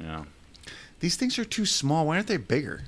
[0.00, 0.24] Yeah.
[1.00, 2.06] These things are too small.
[2.06, 2.82] Why aren't they bigger?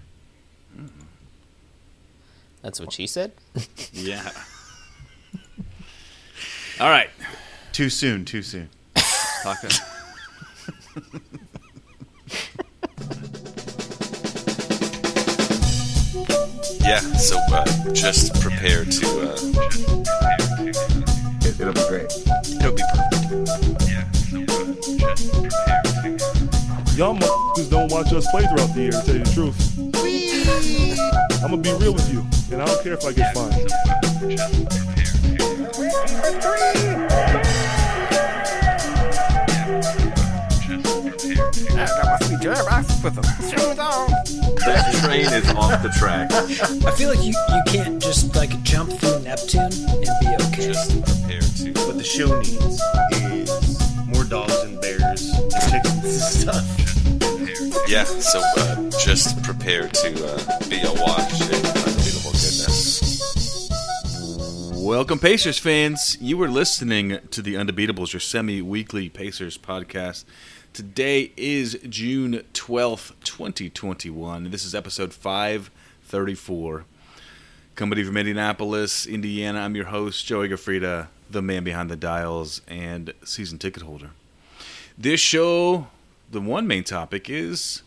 [2.62, 3.32] That's what she said.
[3.92, 4.30] Yeah.
[6.80, 7.10] All right.
[7.72, 8.24] Too soon.
[8.24, 8.68] Too soon.
[9.42, 9.58] Talk.
[16.80, 19.06] Yeah, so uh, just prepare to.
[19.06, 19.36] Uh,
[21.46, 22.12] It, it'll be great.
[22.60, 24.44] it'll be perfect.
[26.96, 29.58] Y'all motherfuckers don't watch us play throughout the year, to tell you the truth.
[31.42, 33.68] I'm gonna be real with you, and I don't care if I get fined.
[44.64, 46.30] That train is off the track.
[46.32, 50.68] I feel like you, you can't just like jump through Neptune and be okay.
[50.68, 51.72] Just prepare to.
[51.86, 56.83] What the show needs is more dogs and bears and chickens and stuff.
[57.86, 63.70] Yeah, so uh, just prepare to uh, be awash in unbelievable goodness.
[64.74, 66.16] Welcome, Pacers fans.
[66.18, 70.24] You were listening to the Undebeatables, your semi weekly Pacers podcast.
[70.72, 74.50] Today is June 12th, 2021.
[74.50, 76.86] This is episode 534.
[77.74, 83.12] Coming from Indianapolis, Indiana, I'm your host, Joey Gafrida, the man behind the dials and
[83.24, 84.10] season ticket holder.
[84.96, 85.88] This show,
[86.34, 87.84] the one main topic is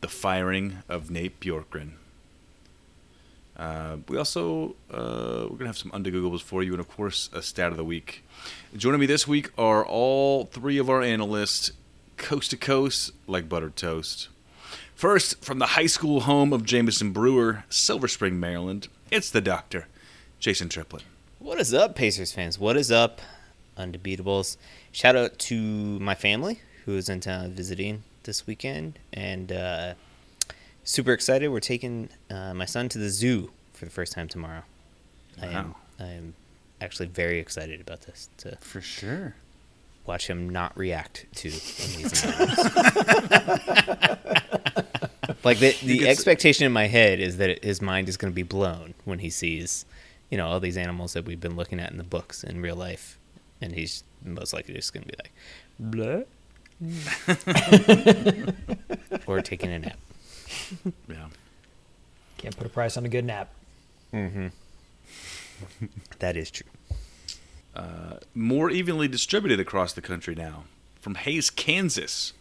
[0.00, 1.90] the firing of Nate Bjorkgren.
[3.54, 7.42] Uh, we also uh, we're gonna have some undergoogles for you, and of course, a
[7.42, 8.24] stat of the week.
[8.74, 11.72] Joining me this week are all three of our analysts,
[12.16, 14.30] coast to coast like buttered toast.
[14.94, 19.86] First, from the high school home of Jameson Brewer, Silver Spring, Maryland, it's the Doctor,
[20.38, 21.04] Jason Triplett.
[21.38, 22.58] What is up, Pacers fans?
[22.58, 23.20] What is up,
[23.76, 24.56] Undebeatables?
[24.92, 25.60] Shout out to
[26.00, 29.94] my family who is in town visiting this weekend, and uh,
[30.84, 31.48] super excited.
[31.48, 34.62] We're taking uh, my son to the zoo for the first time tomorrow.
[35.40, 35.76] I am Wow.
[36.00, 36.34] I am
[36.80, 39.34] actually very excited about this to For sure.
[40.06, 42.58] watch him not react to amazing animals.
[45.44, 48.42] like the the expectation in my head is that his mind is going to be
[48.42, 49.84] blown when he sees,
[50.30, 52.76] you know, all these animals that we've been looking at in the books in real
[52.76, 53.18] life,
[53.60, 55.32] and he's most likely just going to be like,
[55.78, 56.22] blah,
[59.26, 59.98] or taking a nap.
[61.08, 61.28] Yeah.
[62.38, 63.50] Can't put a price on a good nap.
[66.18, 66.66] That is true.
[68.34, 70.64] More evenly distributed across the country now.
[71.00, 72.32] From Hays, Kansas,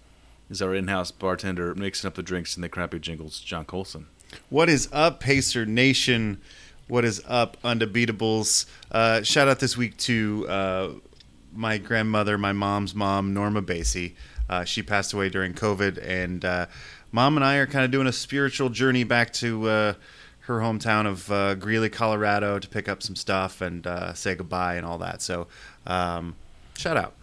[0.49, 4.07] is our in-house bartender mixing up the drinks and the crappy jingles, John Colson.
[4.49, 6.41] What is up, Pacer Nation?
[6.87, 8.65] What is up, Undebeatables?
[8.91, 10.89] Uh, shout out this week to uh,
[11.53, 14.13] my grandmother, my mom's mom, Norma Basie.
[14.51, 16.65] Uh, she passed away during COVID, and uh,
[17.13, 19.93] mom and I are kind of doing a spiritual journey back to uh,
[20.41, 24.75] her hometown of uh, Greeley, Colorado, to pick up some stuff and uh, say goodbye
[24.75, 25.21] and all that.
[25.21, 25.47] So,
[25.87, 26.35] um,
[26.77, 27.13] shout out.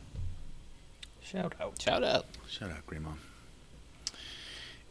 [1.20, 1.78] Shout out.
[1.78, 2.24] Shout out.
[2.48, 3.10] Shout out, Grandma.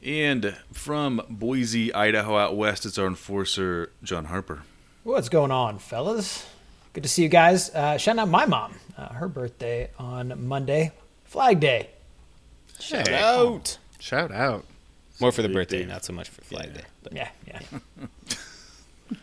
[0.04, 4.62] And from Boise, Idaho, out west, it's our enforcer, John Harper.
[5.04, 6.46] What's going on, fellas?
[6.94, 7.72] Good to see you guys.
[7.72, 8.76] Uh, shout out my mom.
[8.96, 10.92] Uh, her birthday on Monday,
[11.26, 11.90] Flag Day.
[12.80, 13.78] Shout out.
[14.00, 14.66] Shout out.
[15.20, 16.84] More for the birthday, not so much for Flag Day.
[17.04, 17.60] But Yeah, yeah.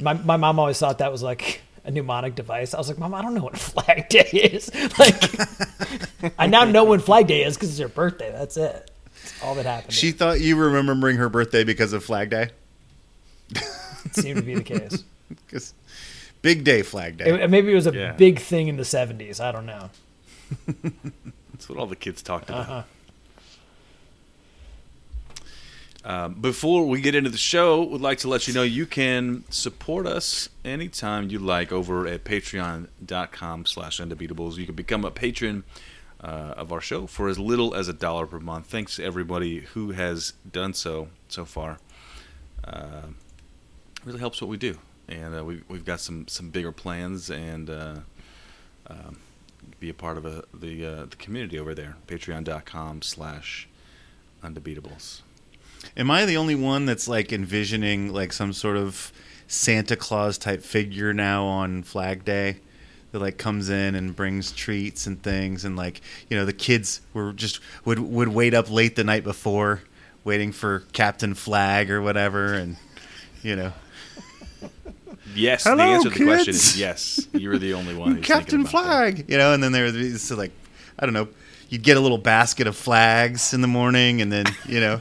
[0.00, 2.74] my my mom always thought that was like a mnemonic device.
[2.74, 4.70] I was like, Mom, I don't know what Flag Day is.
[4.98, 8.30] Like, I now know when Flag Day is because it's her birthday.
[8.32, 8.90] That's it.
[9.14, 9.92] That's all that happened.
[9.94, 12.50] She thought you were remembering her birthday because of Flag Day.
[13.54, 15.04] it seemed to be the case.
[15.48, 15.72] 'Cause
[16.42, 17.42] big day, Flag Day.
[17.42, 18.12] It- maybe it was a Yeah.
[18.12, 19.40] big thing in the '70s.
[19.40, 19.90] I don't know.
[21.70, 22.68] What all the kids talked about.
[22.68, 22.82] Uh-huh.
[26.02, 29.44] Um, before we get into the show, we'd like to let you know you can
[29.50, 34.56] support us anytime you like over at patreon.com slash undebeatables.
[34.56, 35.64] You can become a patron
[36.22, 38.66] uh, of our show for as little as a dollar per month.
[38.66, 41.78] Thanks to everybody who has done so so far.
[42.64, 43.08] Uh,
[44.04, 44.78] really helps what we do.
[45.08, 47.96] And uh, we, we've got some, some bigger plans and uh,
[48.86, 49.18] um,
[49.78, 51.96] be a part of a, the, uh, the community over there.
[52.06, 53.68] Patreon.com slash
[54.42, 55.20] undebeatables.
[55.96, 59.12] Am I the only one that's like envisioning like some sort of
[59.46, 62.56] Santa Claus type figure now on Flag Day
[63.12, 67.00] that like comes in and brings treats and things and like you know the kids
[67.12, 69.82] were just would would wait up late the night before
[70.22, 72.76] waiting for Captain Flag or whatever and
[73.42, 73.72] you know
[75.34, 76.74] Yes, Hello, the answer to the question kids.
[76.74, 77.26] is yes.
[77.32, 78.68] You're the only one who's Captain that.
[78.70, 80.52] Flag you know and then there was like
[80.98, 81.28] I don't know
[81.70, 85.00] you'd get a little basket of flags in the morning, and then you know,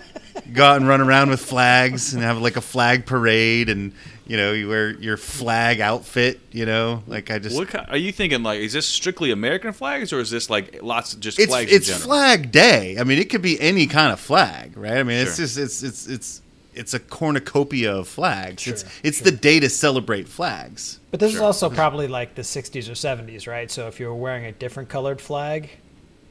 [0.52, 3.92] go out and run around with flags and have like a flag parade, and
[4.28, 6.38] you know, you wear your flag outfit.
[6.52, 8.42] You know, like I just What are you thinking?
[8.44, 11.72] Like, is this strictly American flags, or is this like lots of just it's flags
[11.72, 12.08] it's in general?
[12.10, 12.96] Flag Day.
[12.98, 14.98] I mean, it could be any kind of flag, right?
[14.98, 15.44] I mean, it's Sure.
[15.46, 16.42] just it's it's it's
[16.74, 18.66] it's a cornucopia of flags.
[18.66, 21.00] it's Sure, it's the day to celebrate flags.
[21.10, 23.70] But this is also probably like the 60s or 70s, right?
[23.70, 25.70] So if you were wearing a different colored flag,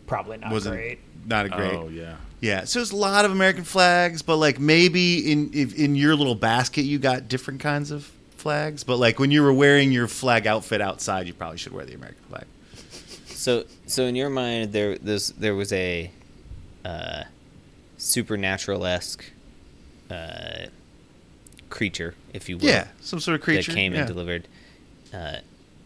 [0.07, 0.99] probably not Wasn't great.
[1.25, 1.73] not a great.
[1.73, 2.15] Oh yeah.
[2.41, 6.15] Yeah, so there's a lot of American flags, but like maybe in if in your
[6.15, 8.83] little basket you got different kinds of flags.
[8.83, 11.93] But like when you were wearing your flag outfit outside, you probably should wear the
[11.93, 12.45] American flag.
[13.25, 16.11] So, so in your mind, there, there's, there was a
[16.85, 17.23] uh,
[17.97, 19.25] supernatural esque
[20.09, 20.67] uh,
[21.69, 24.00] creature, if you will, Yeah, some sort of creature that came yeah.
[24.00, 24.47] and delivered
[25.13, 25.38] uh,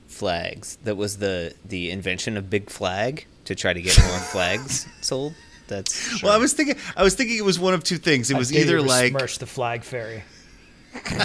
[0.08, 0.78] flags.
[0.84, 5.34] That was the the invention of Big Flag to try to get more flags sold.
[5.68, 8.32] That's Well, I was thinking, I was thinking it was one of two things.
[8.32, 10.24] It I was either like besmirch the flag fairy.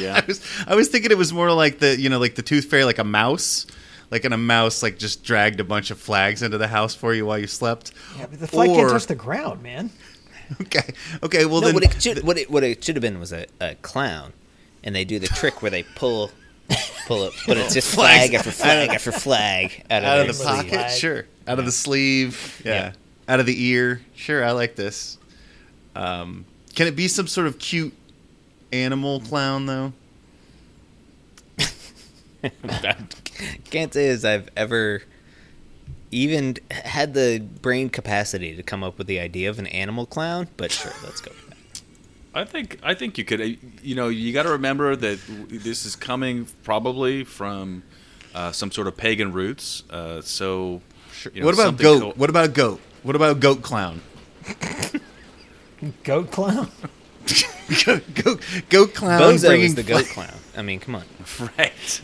[0.00, 0.20] Yeah.
[0.20, 2.66] I was, I was thinking it was more like the you know like the tooth
[2.66, 3.66] fairy, like a mouse,
[4.10, 7.14] like and a mouse like just dragged a bunch of flags into the house for
[7.14, 7.92] you while you slept.
[8.18, 9.90] Yeah, but the flag Or- can't touch the ground, man.
[10.62, 13.18] Okay, okay, well no, then what it should what it what it should have been
[13.20, 14.32] was a, a clown,
[14.82, 16.30] and they do the trick where they pull
[17.06, 20.44] pull it, but it's just flag after flag after flag out of, out of the
[20.44, 22.72] pocket, sure, out of the sleeve, yeah.
[22.72, 22.92] Yeah.
[23.28, 24.44] out of the ear, sure.
[24.44, 25.18] I like this.
[25.94, 26.44] Um,
[26.74, 27.94] can it be some sort of cute
[28.72, 29.92] animal clown though?
[33.70, 35.02] Can't say as I've ever
[36.12, 40.46] even had the brain capacity to come up with the idea of an animal clown,
[40.56, 41.32] but sure, let's go.
[41.32, 41.82] with that.
[42.34, 43.40] I think I think you could.
[43.40, 43.44] uh,
[43.82, 45.18] You know, you got to remember that
[45.48, 47.82] this is coming probably from
[48.34, 49.82] uh, some sort of pagan roots.
[49.90, 50.80] Uh, so,
[51.34, 52.00] you know, what about goat?
[52.00, 52.80] co- what about goat?
[53.02, 54.00] What about goat clown?
[56.04, 56.70] Goat clown?
[57.84, 60.40] goat, goat, goat clown Bozo bringing is the goat flag- clown.
[60.56, 61.04] I mean, come on.
[61.58, 62.00] right?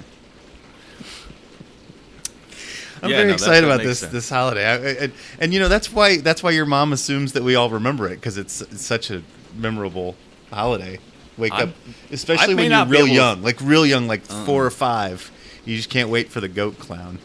[3.03, 4.13] I'm Yeah, very no, excited about this sense.
[4.13, 7.33] this holiday, I, I, and, and you know that's why that's why your mom assumes
[7.33, 9.23] that we all remember it because it's, it's such a
[9.57, 10.17] memorable
[10.51, 10.99] holiday.
[11.37, 11.75] Wake I'm- up,
[12.13, 15.31] especially when you're real able to- young, like real young, like four or five.
[15.65, 17.19] You just can't wait for the goat clown.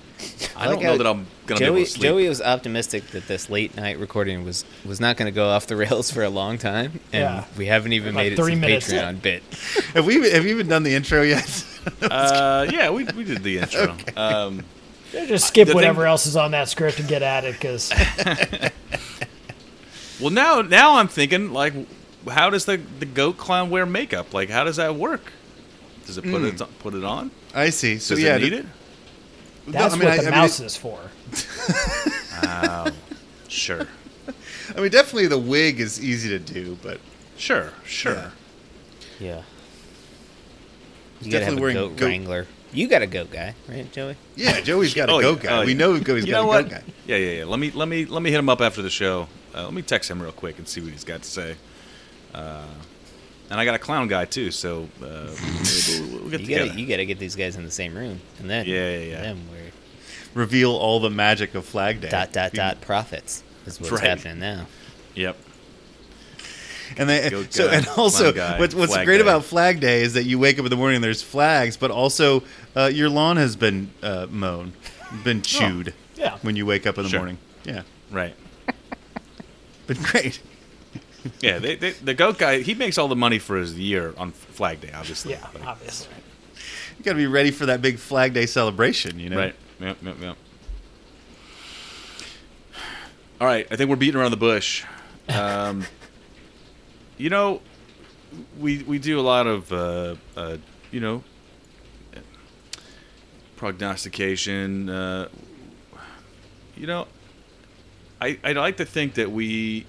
[0.55, 2.03] I don't Like know that I'm gonna be Joey, able to sleep.
[2.03, 5.67] Joey was optimistic that this late night recording was was not going to go off
[5.67, 7.45] the rails for a long time, and Yeah.
[7.57, 8.99] we haven't even Like made it three to the minutes in.
[8.99, 9.43] Patreon bit.
[9.93, 11.65] Have we have you even done the intro yet?
[12.03, 13.97] uh, yeah, we, we did the intro.
[14.15, 14.61] um, Yeah,
[15.13, 17.53] Just skip uh, the thing- whatever else is on that script and get at it
[17.53, 17.91] because
[20.19, 21.73] well, now now I'm thinking like,
[22.27, 24.33] how does the the goat clown wear makeup?
[24.33, 25.31] Like, how does that work?
[26.05, 26.45] Does it put hmm.
[26.45, 27.31] it put it on?
[27.53, 27.99] I see.
[27.99, 28.69] So Does yeah, it need th- it?
[29.67, 30.99] that's I mean, what the I mean, mouse is for.
[32.45, 32.91] Oh,
[33.47, 33.87] sure,
[34.75, 36.99] I mean, definitely the wig is easy to do, but
[37.37, 38.13] sure, sure.
[38.13, 38.31] Yeah.
[39.19, 39.41] Yeah.
[41.21, 42.47] You gotta have Definitely a wearing goat, goat- wrangler.
[42.73, 44.15] You got a goat guy, right, Joey?
[44.35, 45.49] yeah, Joey's got a Oh, goat yeah.
[45.49, 45.61] guy.
[45.61, 45.77] Oh, we yeah.
[45.77, 46.69] know Joey's You got know a what?
[46.69, 46.83] goat guy.
[47.05, 47.45] Yeah, yeah, yeah.
[47.45, 49.27] Let me let me let me hit him up after the show.
[49.55, 51.55] Uh, let me text him real quick and see what he's got to say.
[52.33, 52.65] Uh,
[53.51, 55.29] and I got a clown guy too, so uh, we'll,
[56.09, 56.67] we'll, we'll get You together.
[56.69, 59.21] gotta you gotta get these guys in the same room, and then Yeah, yeah, yeah.
[59.21, 59.71] Then we're
[60.41, 62.09] Reveal all the magic of Flag Day.
[62.09, 64.03] dot dot dot profits is what's Right.
[64.03, 64.65] happening now.
[65.13, 65.37] Yep.
[66.97, 69.21] And they, Goat so guy, and also clown guy, what, what's great Day.
[69.21, 71.91] about Flag Day is that you wake up in the morning and there's flags, but
[71.91, 72.43] also
[72.75, 74.73] uh, your lawn has been uh, mown,
[75.23, 76.37] been chewed Yeah.
[76.41, 77.19] when you wake up in the Sure.
[77.19, 77.37] morning.
[77.63, 78.35] Yeah, Right.
[79.87, 80.41] been great.
[81.39, 84.31] Yeah, they, they, the goat guy he makes all the money for his year on
[84.31, 85.31] Flag Day, obviously.
[85.33, 86.09] Yeah, Like, obviously.
[86.99, 89.19] You got to be ready for that big Flag Day celebration.
[89.19, 89.55] You know, Right.
[89.79, 89.97] Yep.
[90.03, 90.15] Yep.
[90.21, 90.37] Yep.
[93.41, 93.67] All right.
[93.71, 94.83] I think we're beating around the bush.
[95.29, 95.85] Um,
[97.17, 97.61] you know,
[98.59, 100.57] we we do a lot of uh, uh,
[100.91, 101.23] you know
[103.55, 104.89] prognostication.
[104.89, 105.27] Uh,
[106.75, 107.07] you know,
[108.19, 109.85] I I like to think that we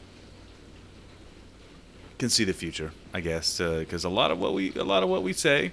[2.19, 2.93] can see the future.
[3.13, 5.73] I guess because a lot of what we a lot of what we say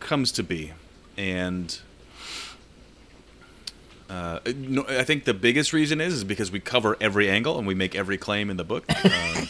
[0.00, 0.72] comes to be,
[1.16, 1.78] and
[4.08, 7.66] uh, no, I think the biggest reason is is because we cover every angle and
[7.66, 8.84] we make every claim in the book.
[9.04, 9.48] Um,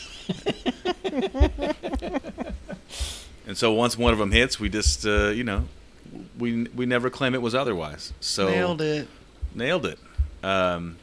[3.46, 5.64] and so once one of them hits, we just uh, you know
[6.38, 8.12] we we never claim it was otherwise.
[8.20, 9.08] So nailed it.
[9.54, 9.98] Nailed it.
[10.42, 10.96] Um,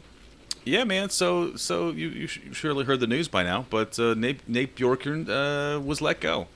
[0.63, 1.09] yeah, man.
[1.09, 4.47] So so you you sh- you surely heard the news by now, but uh, Nate
[4.47, 6.47] Nate Bjorkgren uh, was let go,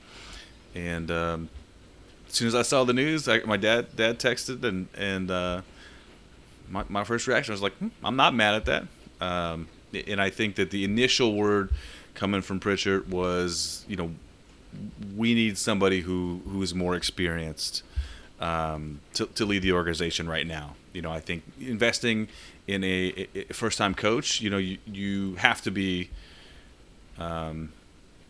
[0.73, 1.49] and um,
[2.27, 5.61] as soon as I saw the news, I, my dad dad texted and and uh,
[6.69, 8.87] my my first reaction was like, hmm, I'm not mad at that.
[9.21, 9.67] Um,
[10.07, 11.71] and I think that the initial word
[12.19, 14.11] coming from Pritchard was, you know,
[15.15, 17.81] we need somebody who who is more experienced
[18.41, 20.75] um, to to lead the organization right now.
[20.93, 22.27] You know, I think investing
[22.67, 26.09] in a, a first time coach, you know, you you have to be.
[27.17, 27.73] Um,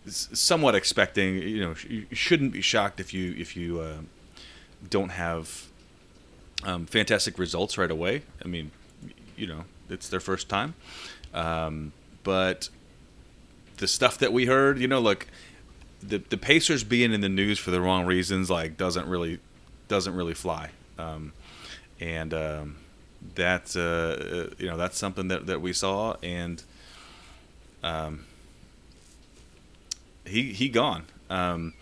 [0.08, 3.98] somewhat expecting, you know, you shouldn't be shocked if you if you uh,
[4.90, 5.68] don't have
[6.64, 8.24] um, fantastic results right away.
[8.44, 8.72] I mean,
[9.38, 10.74] you know, it's their first time.
[11.34, 11.92] Um,
[12.24, 12.70] but
[13.80, 15.28] the stuff that we heard, you know, look,
[16.02, 19.40] the the Pacers being in the news for the wrong reasons, like, doesn't really
[19.88, 20.70] doesn't really fly.
[20.98, 21.34] Um,
[22.00, 22.78] and um,
[23.36, 26.64] that uh, uh, you know that's something that, that we saw, and
[27.84, 28.26] um,
[30.26, 31.06] he he gone.
[31.30, 31.74] Um,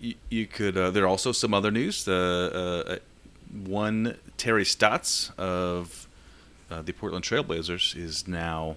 [0.00, 0.76] you, you could.
[0.76, 2.06] Uh, there are also some other news.
[2.06, 2.12] Uh,
[2.86, 2.96] uh,
[3.64, 6.08] one Terry Stotts of
[6.70, 8.76] uh, the Portland Trailblazers is now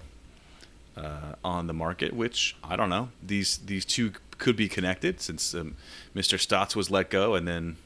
[1.00, 2.12] uh, on the market.
[2.12, 3.08] Which I don't know.
[3.22, 5.76] These these two could be connected since um,
[6.14, 6.38] Mr.
[6.38, 7.76] Stotts was let go, and then,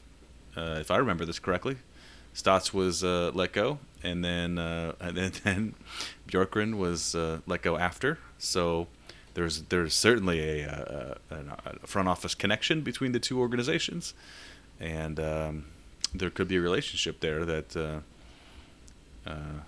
[0.55, 1.77] uh, if I remember this correctly,
[2.33, 5.75] Stotts was uh, let go, and then uh, and then,
[6.31, 8.17] then was uh, let go after.
[8.37, 8.87] So
[9.35, 11.35] there's there's certainly a, a,
[11.83, 14.13] a front office connection between the two organizations,
[14.79, 15.65] and um,
[16.13, 17.99] there could be a relationship there that uh,
[19.29, 19.61] uh,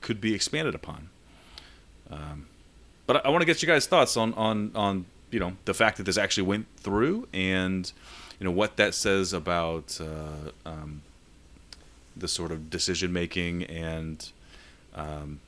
[0.00, 1.10] could be expanded upon.
[2.10, 2.46] Um,
[3.06, 5.74] but I, I want to get you guys' thoughts on on on you know the
[5.74, 7.90] fact that this actually went through and
[8.38, 11.02] you know what that says about uh, um,
[12.16, 14.30] the sort of decision making and
[14.94, 15.40] um,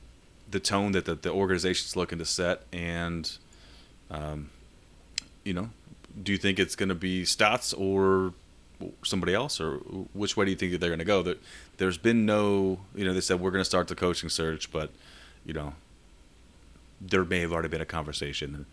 [0.49, 3.37] the tone that the, the organization's looking to set and
[4.09, 4.49] um,
[5.43, 5.69] you know
[6.21, 8.33] do you think it's going to be Stotts or
[9.03, 9.77] somebody else or
[10.13, 11.23] which way do you think that they're going to go?
[11.23, 11.41] That
[11.77, 14.91] there's been no you know they said we're going to start the coaching search but
[15.45, 15.73] you know
[17.01, 18.65] there may have already been a conversation and,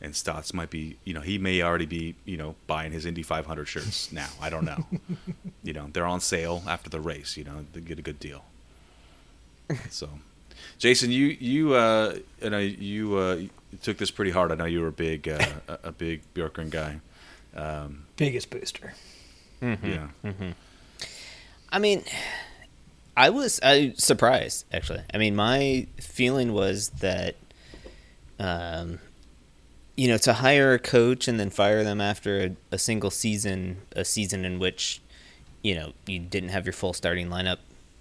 [0.00, 3.22] and Stotts might be, you know, he may already be, you know, buying his Indy
[3.22, 4.28] 500 shirts now.
[4.40, 4.86] I don't know.
[5.62, 7.36] you know, they're on sale after the race.
[7.36, 8.44] You know, they get a good deal.
[9.90, 10.08] So,
[10.78, 13.50] Jason, you you uh, you know you uh, you
[13.82, 14.52] took this pretty hard.
[14.52, 17.00] I know you were a big uh, a- a big Bjorkgren guy.
[17.54, 18.94] Um, Biggest booster.
[19.60, 20.08] Yeah,
[21.72, 22.04] I mean,
[23.16, 25.02] I was I surprised actually.
[25.12, 27.34] I mean, my feeling was that,
[28.38, 28.98] um,
[29.96, 33.78] you know, to hire a coach and then fire them after a, a single season,
[33.92, 35.00] a season in which,
[35.62, 37.58] you know, you didn't have your full starting lineup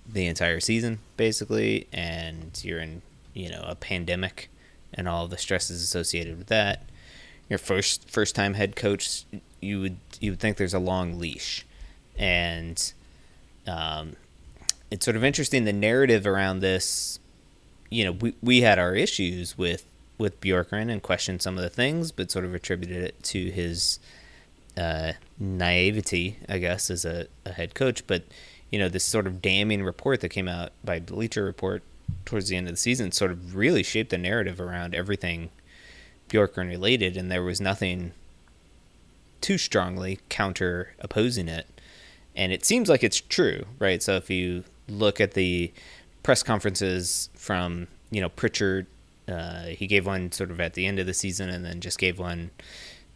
[0.08, 3.02] the entire season basically, and you're in,
[3.34, 4.50] you know, a pandemic
[4.94, 6.84] and all the stresses associated with that.
[7.50, 9.24] Your first first time head coach,
[9.62, 11.66] you would you would think there's a long leash,
[12.18, 12.94] and
[13.68, 14.16] um,
[14.90, 17.20] it's sort of interesting the narrative around this.
[17.92, 19.86] You know, we we had our issues with
[20.18, 24.00] with Bjorkgren and questioned some of the things, but sort of attributed it to his
[24.78, 28.06] uh, naivety, I guess, as a, a head coach.
[28.08, 28.24] But
[28.72, 31.84] you know, this sort of damning report that came out by Bleacher Report
[32.26, 35.50] towards the end of the season sort of really shaped the narrative around everything
[36.30, 38.12] Bjorkgren related, and there was nothing
[39.42, 41.68] too strongly counter opposing it.
[42.36, 44.02] And it seems like it's true, right?
[44.02, 45.72] So if you look at the
[46.24, 48.88] press conferences from, you know, Pritchard,
[49.28, 51.98] uh, he gave one sort of at the end of the season and then just
[51.98, 52.52] gave one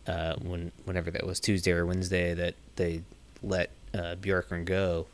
[0.08, 3.02] uh, when whenever that was Tuesday or Wednesday that they
[3.44, 4.16] let uh,
[4.66, 5.08] go.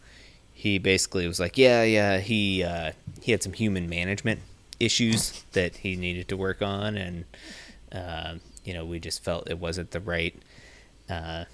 [0.54, 4.40] He basically was like, yeah, yeah, he uh, he had some human management
[4.80, 7.25] issues that he needed to work on, and
[7.92, 10.34] uh, you know, we just felt it wasn't the right
[11.10, 11.46] uh,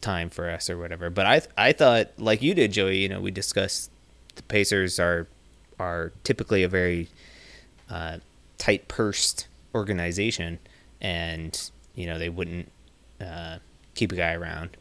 [0.00, 1.10] time for us or whatever.
[1.10, 2.98] But I I thought like you did, Joey.
[2.98, 3.90] You know, we discussed
[4.36, 5.26] the Pacers are
[5.78, 7.08] are typically a very
[7.90, 8.18] uh,
[8.62, 10.60] tight pursed organization,
[11.00, 12.70] and you know they wouldn't
[13.20, 13.58] uh,
[13.96, 14.76] keep a guy around.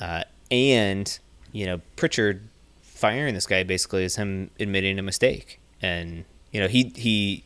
[0.00, 1.20] Uh, and
[1.52, 2.42] you know Pritchard
[2.82, 7.44] firing this guy basically is him admitting a mistake, and you know he he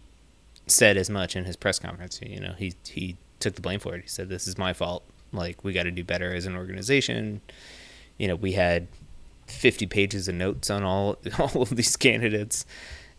[0.67, 2.19] said as much in his press conference.
[2.23, 4.01] You know he he took the blame for it.
[4.01, 5.05] He said this is my fault.
[5.35, 7.43] Like we got to do better as an organization.
[8.17, 8.89] You know we had
[9.49, 12.65] 50 pages of notes on all all of these candidates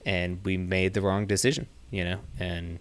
[0.03, 2.79] and we made the wrong decision you know and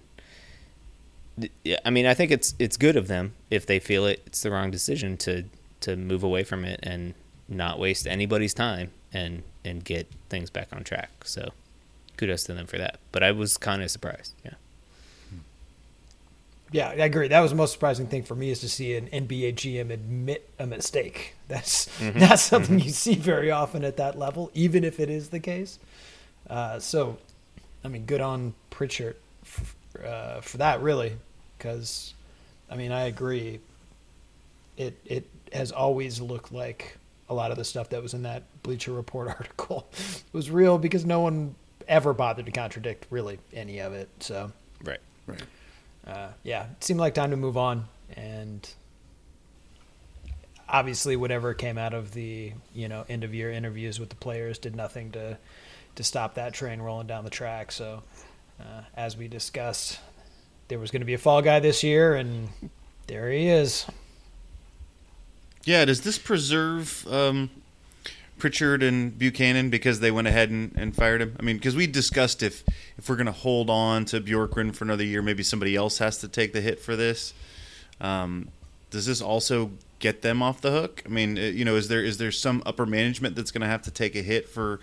[1.85, 4.50] I mean I think it's it's good of them if they feel it it's the
[4.50, 5.45] wrong decision to
[5.81, 7.15] to move away from it and
[7.49, 11.50] not waste anybody's time and and get things back on track so
[12.17, 14.55] kudos to them for that but I was kind of surprised yeah
[16.71, 17.29] Yeah, I agree.
[17.29, 20.50] That was the most surprising thing for me is to see an NBA GM admit
[20.59, 21.35] a mistake.
[21.49, 25.41] That's not something you see very often at that level, even if it is the
[25.41, 25.79] case.
[26.49, 27.17] Uh, so,
[27.85, 31.17] I mean, good on Pritchard f- uh, for that, really,
[31.57, 32.15] because
[32.71, 33.61] I mean, I agree.
[34.77, 36.97] It it has always looked like
[37.31, 39.89] a lot of the stuff that was in that Bleacher Report article
[40.33, 41.55] was real because no one
[41.87, 44.09] ever bothered to contradict really any of it.
[44.21, 44.53] So
[44.85, 45.01] Right.
[45.27, 45.43] Right.
[46.07, 47.87] uh, yeah, it seemed like time to move on.
[48.17, 48.69] And
[50.69, 54.59] obviously, whatever came out of the you know end of year interviews with the players
[54.59, 55.39] did nothing to
[55.99, 57.73] to stop that train rolling down the track.
[57.73, 58.05] So
[58.61, 59.99] uh, as we discussed,
[60.69, 62.49] there was going to be a fall guy this year, and
[63.09, 63.85] there he is.
[65.64, 67.50] Yeah, does this preserve um,
[68.38, 71.37] Pritchard and Buchanan because they went ahead and, and fired him?
[71.40, 72.62] I mean, because we discussed if
[72.97, 76.19] if we're going to hold on to Bjorkgren for another year, maybe somebody else has
[76.19, 77.35] to take the hit for this.
[78.00, 78.50] Um,
[78.90, 81.02] does this also get them off the hook?
[81.05, 83.67] I mean, uh, you know, is there is there some upper management that's going to
[83.67, 84.78] have to take a hit for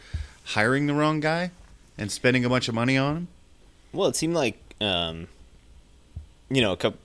[0.46, 1.52] hiring the wrong guy
[1.98, 3.28] and spending a bunch of money on him?
[3.94, 5.28] Well, it seemed like, um,
[6.50, 7.00] you know, a couple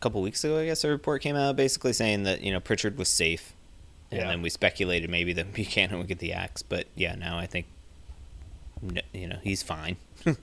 [0.00, 2.98] couple weeks ago, I guess a report came out basically saying that you know Pritchard
[2.98, 3.52] was safe,
[4.10, 4.28] and Yeah.
[4.28, 6.62] then we speculated maybe that Buchanan would get the axe.
[6.62, 7.66] But yeah, now I think,
[9.12, 9.96] you know, he's fine.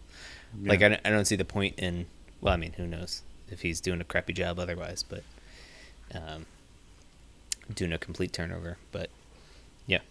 [0.64, 2.06] Like I don't, I don't see the point in.
[2.40, 5.24] Well, I mean, who knows if he's doing a crappy job otherwise, but
[6.14, 6.46] um,
[7.74, 8.78] doing a complete turnover.
[8.92, 9.10] But
[9.88, 10.02] yeah,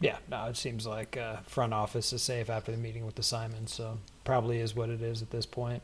[0.00, 3.22] Yeah, no, it seems like uh, front office is safe after the meeting with the
[3.22, 5.82] Simons, so probably is what it is at this point.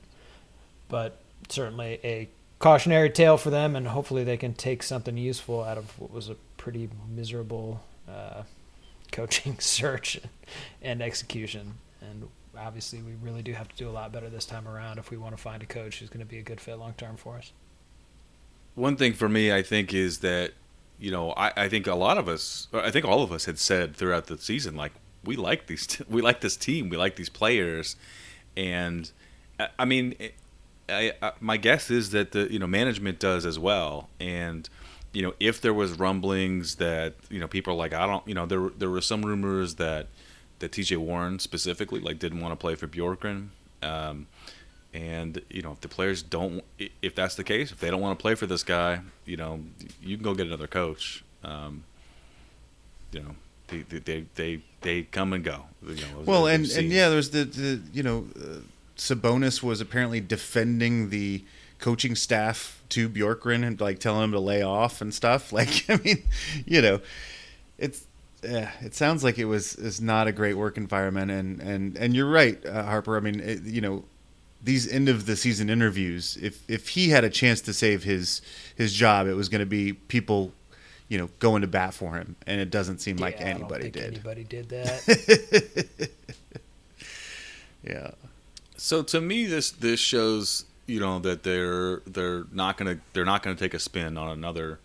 [0.89, 2.29] But certainly a
[2.59, 6.29] cautionary tale for them, and hopefully they can take something useful out of what was
[6.29, 8.43] a pretty miserable uh,
[9.13, 10.21] coaching search
[10.83, 11.75] and execution.
[12.03, 12.29] And
[12.59, 15.17] obviously, we really do have to do a lot better this time around if we
[15.17, 17.37] want to find a coach who's going to be a good fit long term for
[17.37, 17.53] us.
[18.75, 20.53] One thing for me, I think, is that
[21.03, 23.59] you know, I, I think a lot of us, I think all of us had
[23.59, 24.93] said throughout the season, like
[25.25, 27.97] we like these, t- we like this team, we like these players,
[28.57, 29.11] and
[29.81, 30.15] I- mean,
[30.89, 34.69] I, I, my guess is that the you know management does as well, and
[35.13, 38.35] you know if there was rumblings that you know people are like I don't you
[38.35, 40.07] know there there were some rumors that
[40.61, 40.97] that T.J.
[40.97, 43.49] Warren specifically like didn't want to play for Bjorkgren.
[43.83, 44.29] Um,
[44.95, 46.63] and you know, if the players don't,
[47.01, 49.61] if that's the case, if they don't want to play for this guy, you know,
[50.03, 51.25] you can go get another coach.
[51.43, 51.85] Um,
[53.11, 53.35] you know,
[53.69, 55.65] they they they they, come and go.
[55.87, 58.59] You know, Well, and and yeah, there's the, the you know, uh,
[58.97, 61.45] Sabonis was apparently defending the
[61.79, 65.53] coaching staff to Bjorkgren and like telling him to lay off and stuff.
[65.63, 66.23] Like, I mean,
[66.67, 67.01] you know,
[67.79, 68.07] it's
[68.43, 71.31] yeah, it sounds like it was is not a great work environment.
[71.31, 73.17] And and and you're right, uh, Harper.
[73.17, 74.05] I mean, it, you know.
[74.65, 78.41] These end of the season interviews, if if he had a chance to save his
[78.77, 80.53] his job, it was going to be people,
[81.09, 83.61] you know, going to bat for him, and it doesn't seem like Yeah, I don't
[83.63, 84.05] anybody think did.
[84.05, 86.11] Anybody did that?
[87.85, 88.13] Yeah.
[88.77, 93.43] So to me, this this shows you know that they're they're not gonna they're not
[93.43, 94.79] gonna take a spin on another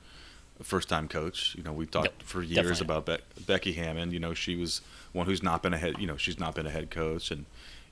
[0.63, 1.53] first time coach.
[1.55, 4.11] You know, we've talked Nope, for years definitely about Be- Becky Hammon.
[4.11, 4.81] You know, she was
[5.13, 5.95] one who's not been a head.
[5.99, 7.45] You know, she's not been a head coach, and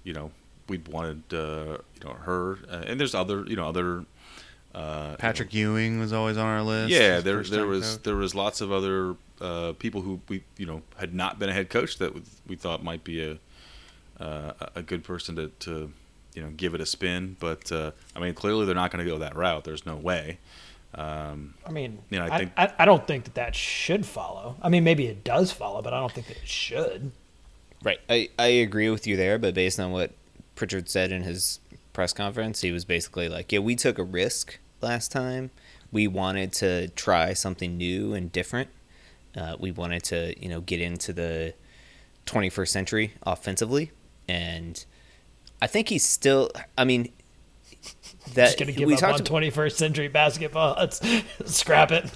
[0.03, 0.31] you know
[0.67, 2.57] we'd wanted uh, you know her.
[2.69, 4.05] Uh, and there's other you know other.
[4.73, 6.91] Uh, Patrick Ewing was always on our list.
[6.91, 8.03] yeah, there there was coach.
[8.03, 11.53] there was lots of other uh, people who we you know had not been a
[11.53, 12.13] head coach that
[12.47, 13.37] we thought might be a
[14.21, 15.91] uh, a good person to, to
[16.33, 17.37] you know give it a spin.
[17.39, 19.63] But uh, I mean, clearly they're not going to go that route.
[19.63, 20.39] There's no way.
[20.93, 24.05] Um, I mean, You know, I I, think- I, I don't think that that should
[24.05, 24.55] follow.
[24.61, 27.11] I mean, maybe it does follow, but I don't think that it should.
[27.83, 27.99] Right.
[28.09, 30.11] I, I agree with you there, but based on what
[30.55, 31.59] Pritchard said in his
[31.93, 35.51] press conference, he was basically like, yeah, we took a risk last time.
[35.91, 38.69] We wanted to try something new and different.
[39.35, 41.53] Uh, we wanted to, you know, get into the
[42.25, 43.91] 21st century offensively.
[44.27, 44.83] And
[45.61, 47.11] I think he's still, I mean,
[48.33, 50.75] that Just gonna give we talked on 21st century basketball.
[50.77, 51.01] Let's
[51.45, 52.09] scrap it.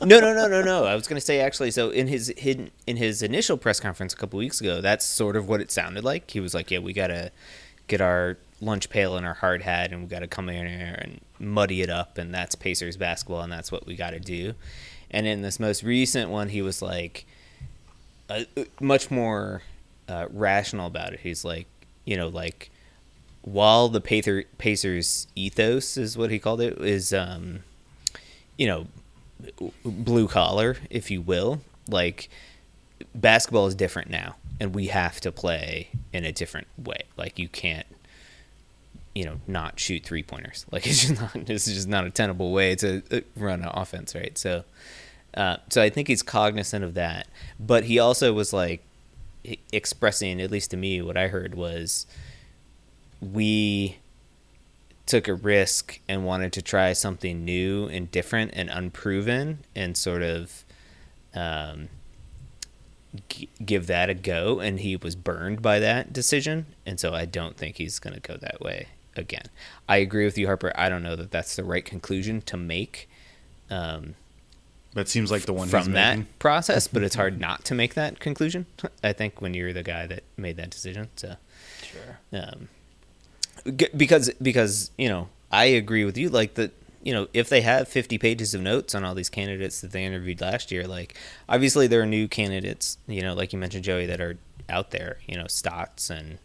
[0.00, 0.84] no, no, no, no, no.
[0.84, 1.70] I was going to say actually.
[1.70, 5.36] So in his hidden in his initial press conference a couple weeks ago, that's sort
[5.36, 6.30] of what it sounded like.
[6.30, 7.32] He was like, "Yeah, we got to
[7.88, 10.98] get our lunch pail and our hard hat, and we got to come in here
[11.00, 14.54] and muddy it up, and that's Pacers basketball, and that's what we got to do."
[15.10, 17.26] And in this most recent one, he was like,
[18.28, 18.44] uh,
[18.80, 19.62] much more
[20.08, 21.20] uh, rational about it.
[21.20, 21.66] He's like,
[22.04, 22.70] you know, like
[23.42, 27.60] while the Pacer, Pacers ethos is what he called it is, um,
[28.56, 28.86] you know,
[29.84, 31.60] blue collar, if you will.
[31.88, 32.28] Like
[33.14, 37.02] basketball is different now, and we have to play in a different way.
[37.16, 37.86] Like you can't,
[39.14, 40.66] you know, not shoot three pointers.
[40.72, 41.46] Like it's just not.
[41.46, 44.36] This is just not a tenable way to uh, run an offense, right?
[44.36, 44.64] So,
[45.34, 48.82] uh, so I think he's cognizant of that, but he also was like,
[49.72, 52.06] expressing, at least to me, what I heard was
[53.20, 53.98] we
[55.06, 60.22] took a risk and wanted to try something new and different and unproven and sort
[60.22, 60.64] of
[61.34, 61.88] um,
[63.28, 64.60] g- give that a go.
[64.60, 66.66] And he was burned by that decision.
[66.86, 69.44] And so I don't think he's going to go that way again.
[69.88, 70.72] I agree with you, Harper.
[70.76, 73.08] I don't know that that's the right conclusion to make.
[73.70, 74.14] Um,
[74.94, 76.32] That seems like the one he's from that making.
[76.38, 78.66] process, but it's hard not to make that conclusion.
[79.04, 81.36] I think when you're the guy that made that decision, so
[81.82, 82.18] Sure.
[82.32, 82.68] um,
[83.76, 86.28] g- because because you know I agree with you.
[86.30, 86.72] Like that,
[87.08, 90.04] you know, if they have 50 pages of notes on all these candidates that they
[90.04, 91.16] interviewed last year, like
[91.48, 92.98] obviously there are new candidates.
[93.06, 94.36] You know, like you mentioned, Joey, that are
[94.68, 95.16] out there.
[95.26, 96.38] You know, Stotts and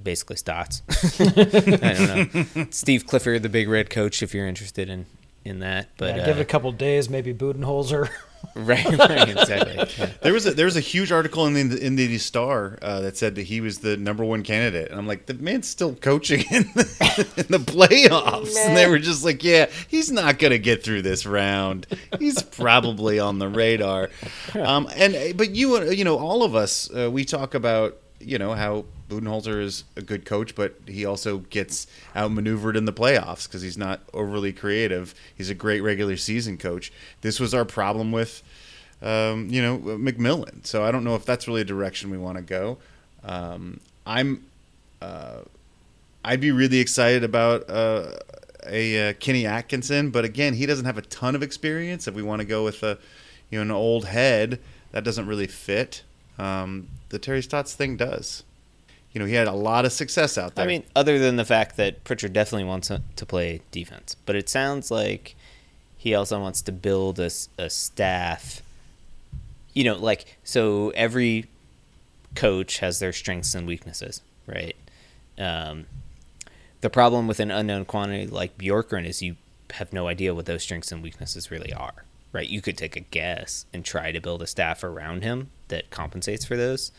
[0.00, 0.82] basically Stotts.
[1.18, 2.66] I don't know.
[2.72, 5.06] Steve Clifford, the big red coach, if you're interested in
[5.46, 5.88] in that.
[5.96, 8.10] But Yeah, uh, give it a couple days, maybe Budenholzer.
[8.56, 9.74] right, right, exactly.
[9.98, 10.10] Yeah.
[10.22, 13.16] There was a there was a huge article in the in the Star uh, that
[13.16, 16.40] said that he was the number one candidate, and I'm like, the man's still coaching
[16.50, 20.84] in the, in the playoffs, and they were just like, yeah, he's not gonna get
[20.84, 21.86] through this round.
[22.18, 24.10] He's probably on the radar.
[24.54, 28.38] Um, and but you uh, you know all of us uh, we talk about you
[28.38, 31.86] know how Budenholzer is a good coach, but he also gets
[32.16, 35.14] outmaneuvered in the playoffs because he's not overly creative.
[35.34, 36.92] He's a great regular season coach.
[37.20, 38.42] This was our problem with
[39.04, 40.66] um, you know, McMillan.
[40.66, 42.78] So I don't know if that's really a direction we want to go.
[43.22, 44.44] Um, I'm,
[45.00, 45.42] uh,
[46.24, 48.12] I'd be really excited about uh,
[48.66, 52.08] a uh, Kenny Atkinson, but again, he doesn't have a ton of experience.
[52.08, 52.98] If we want to go with a,
[53.50, 54.58] you know, an old head,
[54.92, 56.02] that doesn't really fit.
[56.38, 58.42] Um, the Terry Stotts thing does.
[59.14, 60.64] You know, he had a lot of success out there.
[60.64, 64.48] I mean, other than the fact that Pritchard definitely wants to play defense, but it
[64.48, 65.36] sounds like
[65.96, 68.60] he also wants to build a, a staff.
[69.72, 71.46] You know, like so every
[72.34, 74.76] coach has their strengths and weaknesses, right?
[75.38, 75.86] Um,
[76.80, 79.36] the problem with an unknown quantity like Bjorkgren is you
[79.70, 82.48] have no idea what those strengths and weaknesses really are, right?
[82.48, 86.44] You could take a guess and try to build a staff around him that compensates
[86.44, 86.92] for those,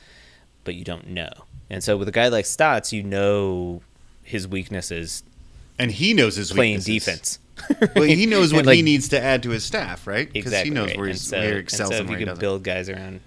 [0.65, 1.31] but you don't know.
[1.69, 3.81] And so with a guy like Stotts, you know
[4.21, 5.23] his weaknesses
[5.79, 7.37] and he knows his playing weaknesses.
[7.67, 7.93] defense.
[7.95, 10.27] Well, he knows what like, he needs to add to his staff, right?
[10.31, 10.69] Because Exactly.
[10.71, 10.97] he knows right.
[10.97, 12.39] where, he's, so, where he and excels so and if where you he can doesn't.
[12.41, 13.21] build guys around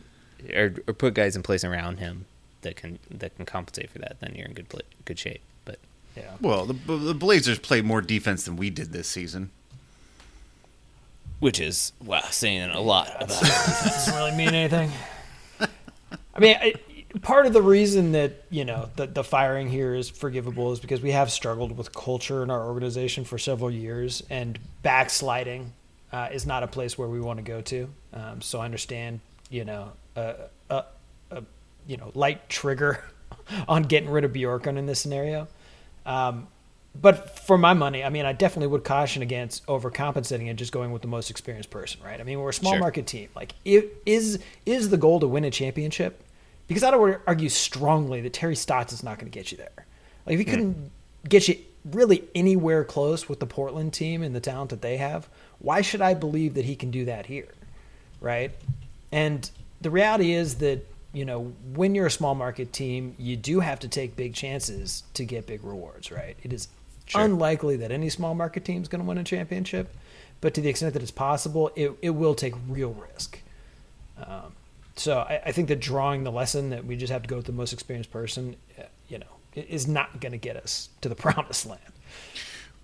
[0.54, 2.26] or, or put guys in place around him
[2.62, 5.40] that can that can compensate for that, then you're in good pla good shape.
[5.64, 5.78] But
[6.16, 6.30] Yeah.
[6.40, 9.50] Well, the, the Blazers played more defense than we did this season.
[11.40, 14.90] which is wow, saying a lot about doesn't really mean anything.
[15.60, 16.74] I mean, I,
[17.22, 21.00] part of the reason that you know the the firing here is forgivable is because
[21.00, 25.72] we have struggled with culture in our organization for several years, and backsliding
[26.12, 27.88] uh, is not a place where we want to go to.
[28.12, 30.34] Um, so I understand, you know, a,
[30.70, 30.84] a,
[31.30, 31.42] a
[31.86, 33.04] you know light trigger
[33.68, 35.48] on getting rid of Bjorken in this scenario.
[36.06, 36.48] Um,
[37.00, 40.90] but for my money, I mean, I definitely would caution against overcompensating and just going
[40.90, 42.20] with the most experienced person, right?
[42.20, 42.80] I mean, we're a small Sure.
[42.80, 43.28] market team.
[43.36, 46.24] Like, if, is is the goal to win a championship?
[46.68, 49.86] Because I would argue strongly that Terry Stotts is not going to get you there.
[50.26, 50.90] Like, if he couldn't
[51.28, 55.28] get you really anywhere close with the Portland team and the talent that they have,
[55.58, 57.48] why should I believe that he can do that here,
[58.20, 58.52] right?
[59.10, 59.50] And
[59.80, 63.80] the reality is that you know when you're a small market team, you do have
[63.80, 66.36] to take big chances to get big rewards, right?
[66.42, 66.68] It is
[67.14, 69.94] unlikely that any small market team is going to win a championship,
[70.40, 73.40] but to the extent that it's possible, it, it will take real risk.
[74.18, 74.52] Um,
[74.98, 77.46] so I, I think that drawing the lesson that we just have to go with
[77.46, 81.14] the most experienced person, uh, you know, is not going to get us to the
[81.26, 81.80] promised land.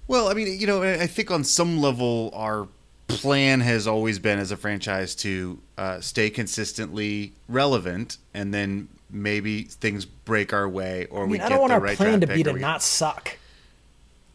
[0.06, 2.68] Well, I mean, you know, I think on some level, our
[3.08, 9.62] plan has always been as a franchise to uh, stay consistently relevant, and then maybe
[9.62, 11.96] things break our way, or I we mean, get I don't want the our right
[11.96, 13.38] plan to be to we- not suck.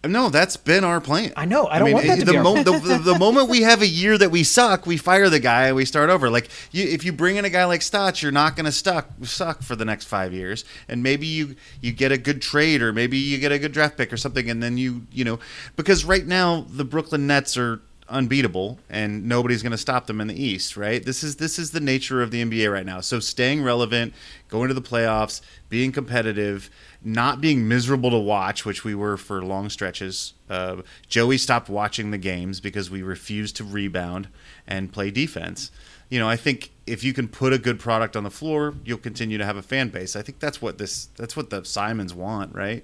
[0.05, 1.33] No, that's been our plan.
[1.35, 1.67] I know.
[1.67, 3.81] I don't want that to the, be our mo- the, the, the moment we have
[3.81, 6.29] a year that we suck, we fire the guy and we start over.
[6.29, 9.09] Like you, if you bring in a guy like Stotts, you're not going to stuck
[9.23, 12.93] suck for the next five years, and maybe you you get a good trade or
[12.93, 15.37] maybe you get a good draft pick or something, and then you you know
[15.75, 20.27] because right now the Brooklyn Nets are unbeatable and nobody's going to stop them in
[20.27, 21.03] the East, right?
[21.03, 23.01] This is this is the nature of the NBA right now.
[23.01, 24.13] So staying relevant,
[24.49, 26.69] going to the playoffs, being competitive,
[27.03, 30.33] not being miserable to watch, which we were for long stretches.
[30.49, 34.27] Uh, Joey stopped watching the games because we refused to rebound
[34.67, 35.71] and play defense.
[36.09, 38.97] You know, I think if you can put a good product on the floor, you'll
[38.97, 40.15] continue to have a fan base.
[40.15, 42.83] I think that's what this that's what the Simons want, right?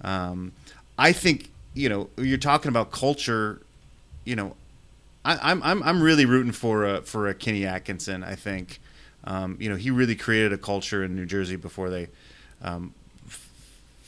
[0.00, 0.52] Um,
[0.98, 3.60] I think you know you're talking about culture.
[4.24, 4.56] You know,
[5.24, 8.24] I, I'm I'm I'm really rooting for a for a Kenny Atkinson.
[8.24, 8.80] I think
[9.24, 12.08] Um, you know, he really created a culture in New Jersey before they
[12.62, 12.92] um,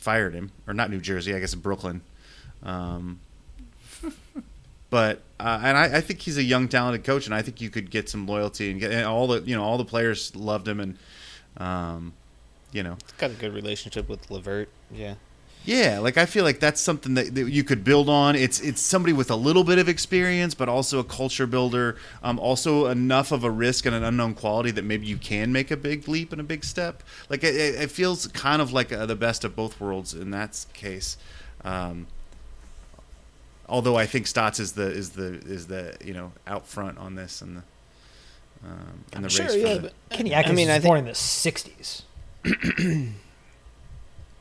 [0.07, 2.01] fired him, or not New Jersey, I guess Brooklyn.
[2.63, 3.19] Um,
[4.89, 7.71] but uh, and I, I think he's a young, talented coach, and I think you
[7.71, 10.69] could get some loyalty and get and all the you know all the players loved
[10.69, 10.97] him, and
[11.57, 12.13] um,
[12.71, 14.69] you know Got a good relationship with LeVert.
[14.95, 15.15] Yeah.
[15.67, 18.37] Yeah, like I feel like that's something that, that you could build on.
[18.37, 21.97] It's it's somebody with a little bit of experience, but also a culture builder.
[22.23, 25.71] Um, also enough of a risk and an unknown quality that maybe you can make
[25.73, 27.03] a big leap and a big step.
[27.29, 30.31] Like it, it it feels kind of like uh, the best of both worlds in
[30.31, 31.17] that case.
[31.65, 32.07] Um,
[33.69, 37.17] although I think Stotts is the is the is the you know out front on
[37.17, 37.63] this and the
[38.65, 39.57] um, in the Sure, race.
[39.57, 42.03] yeah, for the, but Kenny Atkins I mean, was I born think in the '60s.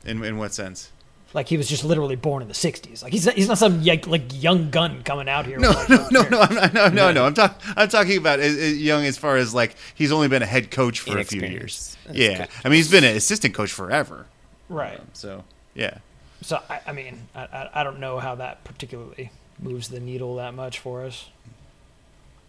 [0.06, 0.92] in in what sense?
[1.36, 3.04] Like he was just literally born in the '60s.
[3.04, 5.60] Like he's not, he's not some y- like young gun coming out here.
[5.60, 7.26] No, with, like, no, no, no, I'm not, no, no, no.
[7.26, 7.74] I'm talking.
[7.76, 10.72] I'm talking about uh, uh, young as far as like he's only been a head
[10.72, 11.96] coach for a few years.
[12.06, 12.48] That's Yeah, good.
[12.64, 14.26] I mean he's been an assistant coach forever.
[14.70, 15.00] Right.
[15.14, 15.44] So
[15.76, 15.98] yeah,
[16.42, 20.38] So I, I mean, I, I I don't know how that particularly moves the needle
[20.38, 21.28] that much for us.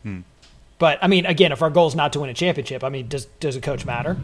[0.05, 0.21] Hmm.
[0.79, 3.09] But I mean, again, if our goal is not to win a championship, I mean,
[3.09, 4.17] does does a coach matter?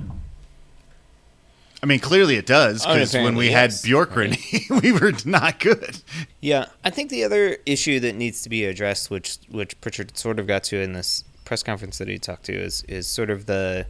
[1.83, 3.83] I mean clearly it does because when we yes.
[3.83, 6.01] had Bjorkgren, we were not good.
[6.41, 10.39] Yeah, I think the other issue that needs to be addressed, which which Pritchard sort
[10.39, 13.47] of got to in this press conference that he talked to, is is sort of
[13.47, 13.87] the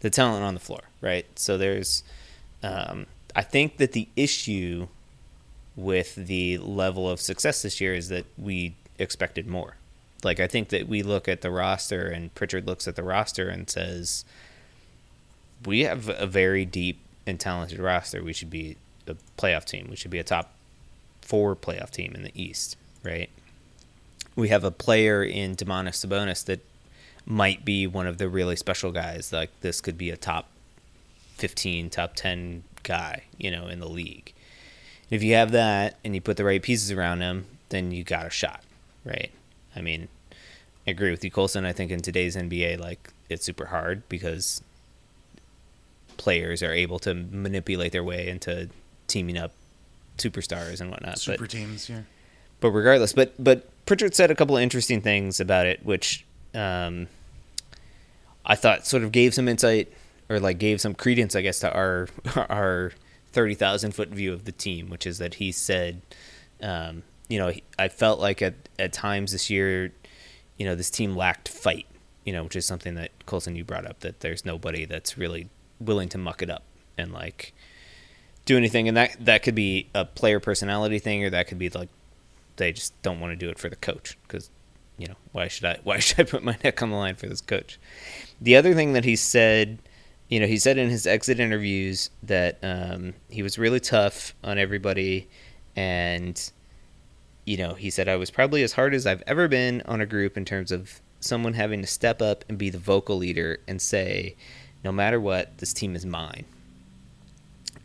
[0.00, 1.26] the talent on the floor, right?
[1.38, 2.02] So there's,
[2.62, 4.88] um, I think that the issue
[5.76, 9.76] with the level of success this year is that we expected more.
[10.22, 13.48] Like I think that we look at the roster and Pritchard looks at the roster
[13.48, 14.24] and says,
[15.64, 17.00] we have a very deep
[17.30, 18.22] and talented roster.
[18.22, 19.86] We should be a playoff team.
[19.88, 20.52] We should be a top
[21.22, 23.30] four playoff team in the East, right?
[24.36, 26.60] We have a player in Domantas Sabonis that
[27.24, 29.32] might be one of the really special guys.
[29.32, 30.48] Like this could be a top
[31.36, 34.32] fifteen, top ten guy, you know, in the league.
[35.10, 38.26] If you have that and you put the right pieces around him, then you got
[38.26, 38.62] a shot,
[39.04, 39.30] right?
[39.74, 40.08] I mean,
[40.86, 41.64] I agree with you, Colson.
[41.64, 44.62] I think in today's NBA, like it's super hard because
[46.20, 48.68] players are able to manipulate their way into
[49.06, 49.52] teaming up
[50.18, 51.18] superstars and whatnot.
[51.18, 52.06] Super but teams here.
[52.60, 57.06] but regardless, but but Pritchard said a couple of interesting things about it, which um,
[58.44, 59.90] I thought sort of gave some insight
[60.28, 62.92] or like gave some credence, I guess, to our our
[63.32, 66.02] thirty thousand foot view of the team, which is that he said,
[66.62, 69.90] um, you know, he- I felt like at at times this year,
[70.58, 71.86] you know, this team lacked fight,
[72.26, 75.48] you know, which is something that Colson you brought up that there's nobody that's really
[75.80, 76.64] willing to muck it up
[76.96, 77.52] and like
[78.44, 81.68] do anything, and that that could be a player personality thing, or that could be
[81.68, 81.88] like
[82.56, 84.50] they just don't want to do it for the coach because
[84.98, 87.26] you know why should I why should I put my neck on the line for
[87.26, 87.78] this coach?
[88.40, 89.78] The other thing that he said,
[90.28, 94.58] you know, he said in his exit interviews that um, he was really tough on
[94.58, 95.28] everybody,
[95.74, 96.50] and
[97.44, 100.06] you know, he said I was probably as hard as I've ever been on a
[100.06, 103.80] group in terms of someone having to step up and be the vocal leader and
[103.80, 104.36] say,
[104.84, 106.44] no matter what, this team is mine.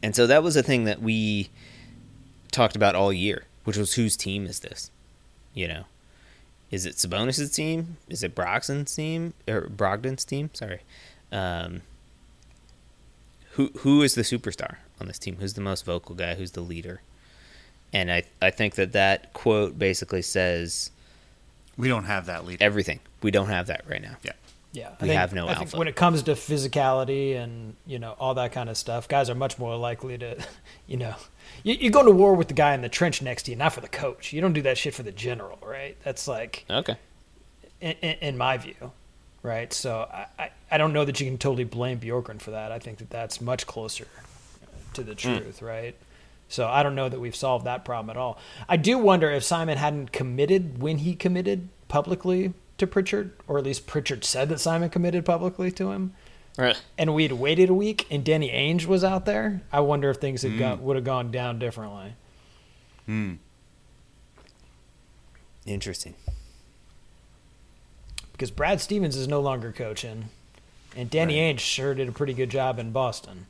[0.04, 1.50] And so that was a thing that we
[2.52, 4.92] talked about all year, which was whose team is this?
[5.54, 5.84] You know,
[6.72, 7.98] is it Sabonis' team?
[8.10, 10.50] Is it Broxton's team or Brogdon's team?
[10.54, 10.82] Sorry.
[11.32, 11.82] Um,
[13.54, 15.38] who who is the superstar on this team?
[15.40, 16.36] Who's the most vocal guy?
[16.36, 17.02] Who's the leader?
[17.94, 20.92] And I I think that that quote basically says
[21.78, 22.64] We don't have that leader.
[22.64, 23.00] everything.
[23.22, 24.18] We don't have that right now.
[24.24, 24.34] Yeah.
[24.76, 25.78] Yeah, We have no I think alpha.
[25.78, 29.36] when it comes to physicality and you know all that kind of stuff, guys are
[29.36, 30.38] much more likely to,
[30.88, 31.16] you know,
[31.64, 33.74] you, you're going to war with the guy in the trench next to you, not
[33.74, 34.34] for the coach.
[34.34, 35.98] You don't do that shit for the general, right?
[36.04, 36.98] That's like, Okay.
[37.80, 38.92] in, in, in my view,
[39.44, 39.72] right?
[39.72, 42.72] So I, I, I don't know that you can totally blame Bjorkgren for that.
[42.74, 44.08] I think that that's much closer
[44.94, 45.38] to the hmm.
[45.38, 45.96] truth, right?
[46.50, 48.38] So I don't know that we've solved that problem at all.
[48.68, 53.64] I do wonder if Simon hadn't committed when he committed publicly to Pritchard, or at
[53.64, 56.14] least Pritchard said that Simon committed publicly to him,
[56.58, 56.82] Right.
[56.98, 59.62] and we'd waited a week and Danny Ainge was out there.
[59.72, 62.14] I wonder if things had gone, would have gone down differently.
[63.06, 63.34] Hmm.
[65.66, 66.16] Interesting.
[68.32, 70.26] Because Brad Stevens is no longer coaching,
[70.96, 73.46] and Danny Ainge sure did a pretty good job in Boston.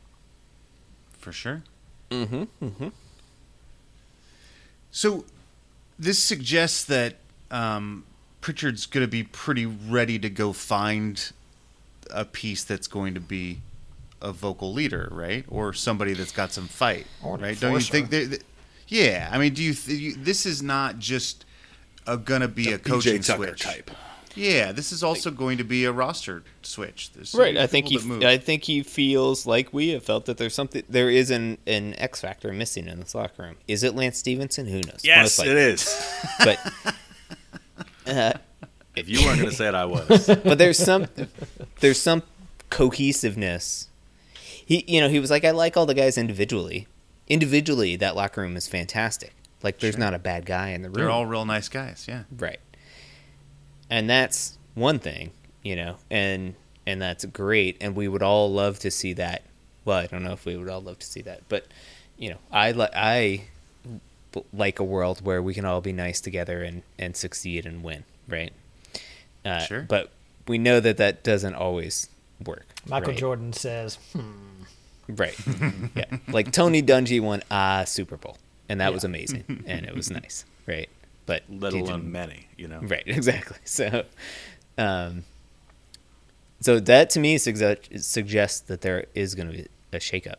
[1.17, 1.63] For sure.
[2.11, 2.43] Mm-hmm.
[2.63, 2.88] Mm-hmm.
[4.91, 5.25] So
[5.97, 7.15] this suggests that
[7.49, 8.05] um,
[8.45, 11.31] Pritchard's going to be pretty ready to go find
[12.12, 13.58] a piece that's going to be
[14.21, 15.43] a vocal leader, right?
[15.47, 17.60] Or somebody that's got some fight, Or right?
[17.60, 18.12] Don't you think?
[18.12, 18.43] That, that-
[18.88, 20.13] yeah, I mean, do you, th- you?
[20.15, 21.43] This is not just
[22.05, 23.62] a, going to be a coaching PJ switch.
[23.62, 23.89] type.
[24.36, 27.12] Yeah, this is also going to be a roster switch.
[27.13, 27.58] There's Right.
[27.58, 27.97] I think he.
[28.05, 28.21] move.
[28.23, 30.84] I think he feels like we have felt that there's something.
[30.88, 33.55] There is an an X factor missing in this locker room.
[33.67, 34.67] Is it Lance Stephenson?
[34.67, 34.99] Who knows?
[35.03, 35.62] Yes, Most it likely.
[35.63, 36.15] is.
[36.43, 36.95] But
[38.07, 38.33] uh,
[38.95, 40.27] If you weren't going to say it, I was.
[40.43, 41.07] but there's some
[41.81, 42.23] there's some
[42.69, 43.89] cohesiveness.
[44.33, 46.87] He you know he was like I like all the guys individually.
[47.27, 49.33] Individually, that locker room is fantastic.
[49.63, 50.95] Like there's not a bad guy in the room.
[50.95, 52.05] They're all real nice guys.
[52.07, 52.23] Yeah.
[52.37, 52.59] Right.
[53.89, 56.55] And that's one thing, you know, and
[56.87, 59.43] and that's great and we would all love to see that.
[59.83, 61.67] Well, I don't know if we would all love to see that, but
[62.17, 63.47] you know, I I
[64.54, 68.04] like a world where we can all be nice together and and succeed and win,
[68.28, 68.52] right?
[69.43, 69.82] Uh, Sure.
[69.82, 70.12] But
[70.48, 72.10] we know that that doesn't always
[72.43, 72.65] work.
[72.88, 73.17] Michael right?
[73.17, 74.63] Jordan says, hmm,
[75.08, 75.36] Right.
[75.95, 76.06] yeah.
[76.28, 78.38] Like Tony Dungy won a Super Bowl,
[78.69, 80.89] and that was amazing, and it was nice, right?
[81.26, 82.80] But Let alone many, you know.
[82.82, 83.58] Right, exactly.
[83.65, 84.04] So,
[84.78, 85.24] um,
[86.60, 90.36] so that to me sugge- suggests that there is going to be a shakeup.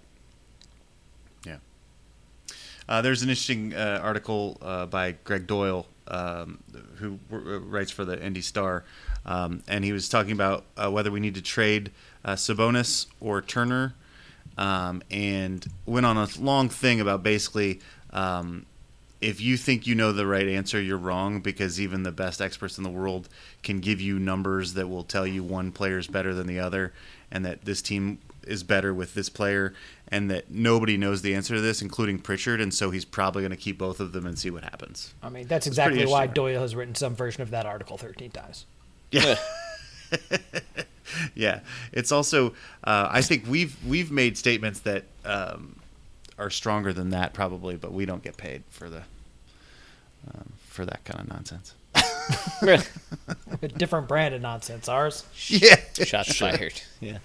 [2.88, 6.58] Uh, there's an interesting uh, article uh, by Gregg Doyel, um,
[6.96, 8.84] who w- writes for the Indy Star,
[9.24, 11.90] um, and he was talking about uh, whether we need to trade
[12.24, 13.94] uh, Sabonis or Turner,
[14.56, 17.80] um, and went on a long thing about basically.
[18.12, 18.66] Um,
[19.22, 22.76] if you think you know the right answer, you're wrong because even the best experts
[22.76, 23.30] in the world
[23.62, 26.92] can give you numbers that will tell you one player is better than the other
[27.30, 29.74] and that this team is better with this player
[30.08, 33.50] and that nobody knows the answer to this, including Pritchard, and so he's probably going
[33.50, 35.14] to keep both of them and see what happens.
[35.22, 36.28] I mean, that's It's exactly why.
[36.28, 38.66] Doyel has written some version of that article 13 times.
[39.10, 39.36] Yeah.
[41.34, 41.60] yeah,
[41.92, 42.50] it's also.
[42.84, 45.76] Uh, I think we've we've made statements that um,
[46.38, 49.02] are stronger than that probably, but we don't get paid for the
[50.28, 51.74] um, for that kind of nonsense.
[53.62, 54.88] A different brand of nonsense.
[54.88, 56.80] Ours, Yeah, Shots fired.
[57.00, 57.18] Yeah.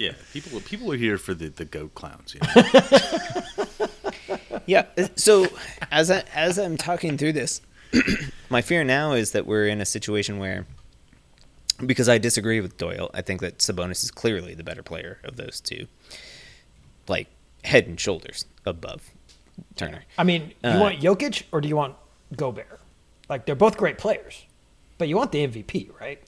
[0.00, 2.34] Yeah, people people are here for the, the goat clowns.
[2.34, 3.86] You know?
[4.66, 4.86] Yeah.
[4.96, 5.46] uh, So
[5.90, 7.60] as I as I'm talking through this,
[8.50, 10.64] my fear now is that we're in a situation where,
[11.84, 15.36] because I disagree with Doyel, I think that Sabonis is clearly the better player of
[15.36, 15.86] those two,
[17.08, 17.26] like
[17.64, 19.10] head and shoulders above
[19.76, 20.04] Turner.
[20.16, 21.96] I mean, you Uh, want Jokic or do you want
[22.36, 22.80] Gobert?
[23.28, 24.44] Like, they're both great players,
[24.98, 26.22] but you want the MVP, right?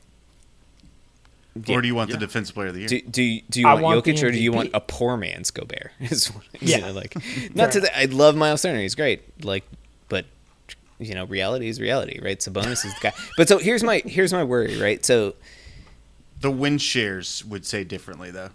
[1.68, 2.16] Or do you want Yeah.
[2.16, 2.88] the defensive player of the year?
[2.88, 5.50] Do do you, do you want, want Jokic or do you want a poor man's
[5.50, 5.90] Gobert?
[6.00, 6.76] Is what, Yeah.
[6.76, 7.14] you know, like
[7.54, 9.44] not to the, I love Miles Turner, he's great.
[9.44, 9.64] Like,
[10.08, 10.24] but
[10.98, 12.38] you know, reality is reality, right?
[12.38, 13.12] Sabonis is the guy.
[13.36, 15.04] But so here's my here's my worry, right?
[15.04, 15.34] So
[16.40, 18.50] the win shares would say differently, though.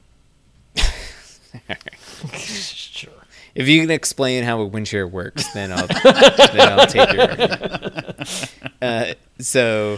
[2.34, 3.12] sure.
[3.56, 7.22] if you can explain how a win share works, then I'll then I'll take your
[7.30, 8.54] argument.
[8.82, 9.98] Uh, so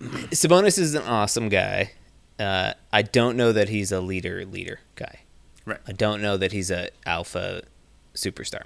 [0.00, 1.92] Sabonis is an awesome guy.
[2.38, 5.20] Uh, I don't know that he's a leader leader guy.
[5.66, 5.78] Right.
[5.86, 7.62] I don't know that he's a alpha
[8.14, 8.64] superstar.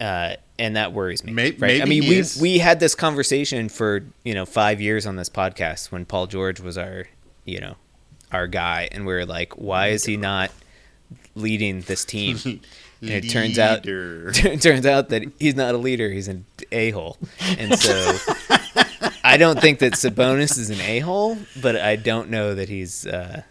[0.00, 1.32] Uh, and that worries me.
[1.32, 1.82] May- right?
[1.82, 2.40] I mean, we is.
[2.40, 6.60] we had this conversation for you know five years on this podcast when Paul George
[6.60, 7.06] was our
[7.44, 7.76] you know
[8.30, 10.50] our guy, and we were like, why is he not
[11.34, 12.60] leading this team?
[13.00, 16.90] And it turns out it turns out that he's not a leader; he's an a
[16.90, 17.16] hole,
[17.56, 18.16] and so
[19.28, 23.06] I don't think that Sabonis is an a hole, but I don't know that he's,
[23.06, 23.42] uh,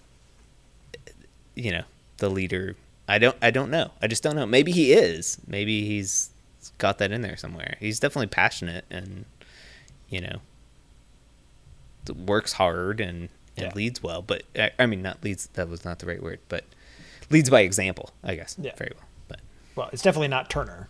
[1.56, 1.84] you know,
[2.18, 2.76] the leader.
[3.08, 3.38] I don't.
[3.42, 3.92] I don't know.
[4.02, 4.46] I just don't know.
[4.46, 5.38] Maybe he is.
[5.48, 6.30] Maybe he's
[6.78, 7.78] got that in there somewhere.
[7.80, 9.26] He's definitely passionate and,
[10.10, 10.40] you know,
[12.26, 13.72] works hard and, and Yeah.
[13.76, 14.22] leads well.
[14.22, 15.48] But I, I mean, not leads.
[15.54, 16.64] That was not the right word, but
[17.30, 18.12] leads by example.
[18.24, 18.56] I guess.
[18.60, 18.76] Yeah.
[18.76, 19.06] Very well.
[19.28, 19.40] But
[19.76, 20.90] Well, it's definitely not Turner.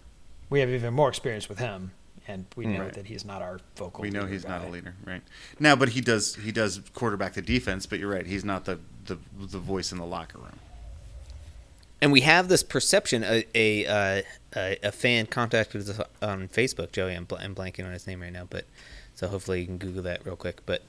[0.50, 1.92] We have even more experience with him,
[2.28, 2.94] and we know Right.
[2.94, 4.02] that he's not our vocal.
[4.02, 5.22] We know leader he's not a leader, right?
[5.60, 7.86] Now, but he does he does quarterback the defense.
[7.86, 10.60] But you're right, he's not the the, the voice in the locker room.
[12.02, 13.24] and we have this perception.
[13.24, 14.22] A a, uh,
[14.56, 16.92] a, a fan contacted us on Facebook.
[16.92, 18.66] Joey, I'm, bl- I'm blanking on his name right now, but
[19.16, 20.66] so hopefully you can Google that real quick.
[20.66, 20.84] But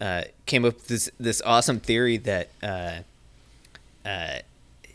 [0.00, 2.98] uh, came up with this this awesome theory that uh,
[4.04, 4.38] uh,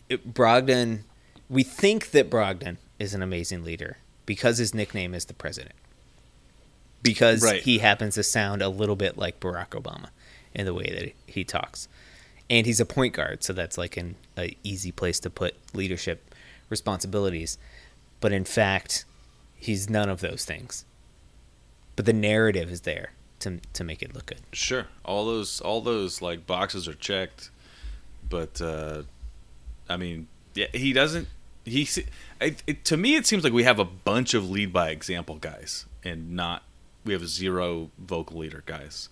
[0.08, 1.00] it- Brogdon.
[1.48, 5.74] We think that Brogdon is an amazing leader because his nickname is the president.
[7.06, 7.62] Because Right.
[7.62, 10.08] he happens to sound a little bit like Barack Obama
[10.54, 11.88] in the way that he talks
[12.48, 16.34] and he's a point guard, so that's like an a easy place to put leadership
[16.68, 17.58] responsibilities.
[18.20, 19.04] But in fact,
[19.56, 20.84] he's none of those things.
[21.96, 24.40] But the narrative is there to to make it look good.
[24.52, 27.50] Sure, all those all those like boxes are checked,
[28.28, 29.02] but uh,
[29.88, 31.28] I mean, yeah, he doesn't.
[31.64, 31.88] He
[32.40, 35.36] it, it, to me, it seems like we have a bunch of lead by example
[35.36, 36.62] guys, and not
[37.06, 39.08] we have zero vocal leader guys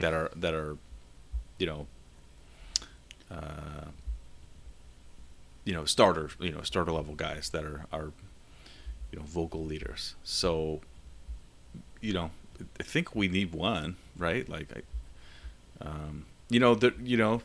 [0.00, 0.76] that are that are,
[1.58, 1.86] you know,
[3.30, 3.88] uh,
[5.64, 8.12] you know starter you know starter level guys that are are,
[9.12, 10.14] you know, vocal leaders.
[10.24, 10.80] So,
[12.00, 12.30] you know,
[12.80, 14.48] I think we need one, right?
[14.48, 14.80] Like, I,
[15.86, 17.42] um, you know, the you know,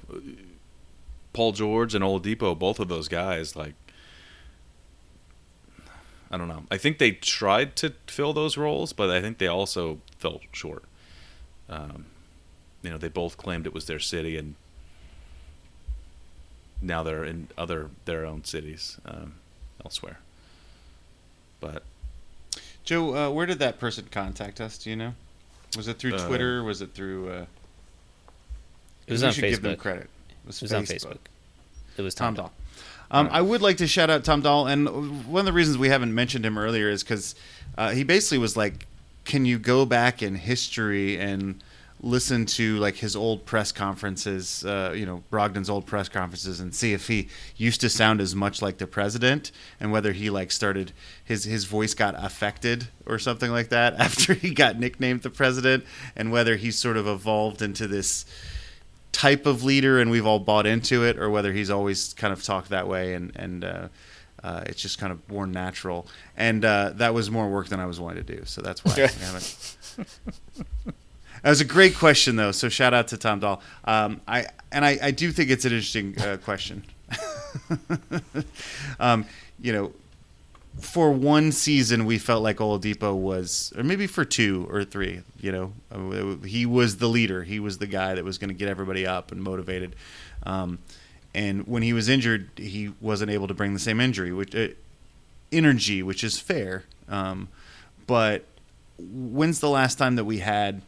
[1.33, 3.73] Paul George and Oladipo, both of those guys, like.
[6.32, 6.63] I don't know.
[6.69, 10.84] I think they tried to fill those roles, but I think they also fell short.
[11.67, 12.05] Um,
[12.84, 14.55] you know, they both claimed it was their city, and
[16.82, 19.36] now they're in other their own cities um,
[19.84, 20.19] elsewhere.
[21.59, 21.84] But
[22.84, 24.77] Joe, uh, where did that person contact us?
[24.77, 25.13] Do you know?
[25.75, 26.63] Was it through Uh, Twitter?
[26.63, 27.30] Was it through?
[27.32, 27.45] Uh,
[29.07, 29.80] It was we on should give them Facebook.
[29.80, 30.09] credit.
[30.47, 31.17] It was on Facebook.
[31.97, 32.53] It was Tom Tom, Dahl.
[33.12, 35.89] Um, I would like to shout out Tom Dahl, and one of the reasons we
[35.89, 37.34] haven't mentioned him earlier is because
[37.78, 38.86] uh, he basically was like,
[39.26, 41.62] "Can you go back in history and
[42.01, 46.74] listen to like his old press conferences, uh, you know, Brogdon's old press conferences, and
[46.74, 50.51] see if he used to sound as much like the president, and whether he like
[50.51, 50.91] started
[51.24, 55.84] his his voice got affected or something like that after he got nicknamed the president,
[56.16, 58.26] and whether he's sort of evolved into this."
[59.12, 62.43] Type of leader and we've all bought into it or whether he's always kind of
[62.43, 63.88] talked that way and and uh,
[64.43, 66.07] uh, it's just kind of born natural.
[66.38, 68.93] And uh, that was more work than I was wanting to do so that's why
[68.93, 69.78] I haven't.
[71.41, 73.62] That was a great question though so shout out to Tom Dahl.
[73.86, 76.84] Um, I and I, I do think it's an interesting uh, question.
[78.99, 79.26] Um,
[79.60, 79.93] you know
[80.80, 85.51] for one season we felt like Oladipo was, or maybe for two or three, you
[85.51, 87.43] know, he was the leader.
[87.43, 89.95] He was the guy that was going to get everybody up and motivated.
[90.43, 90.80] Um,
[91.34, 94.70] and when he was injured, he wasn't able to bring the same injury, which uh,
[95.51, 96.84] energy, which is fair.
[97.07, 97.49] Um,
[98.07, 98.45] but
[98.97, 100.82] when's the last time that we had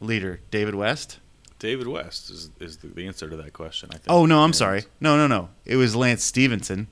[0.00, 1.18] leader David West?
[1.58, 3.88] David West is is the, answer to that question.
[3.90, 4.06] I think.
[4.08, 4.84] Oh no, I'm sorry.
[5.00, 5.48] No, no, no.
[5.64, 6.86] It was Lance Stephenson.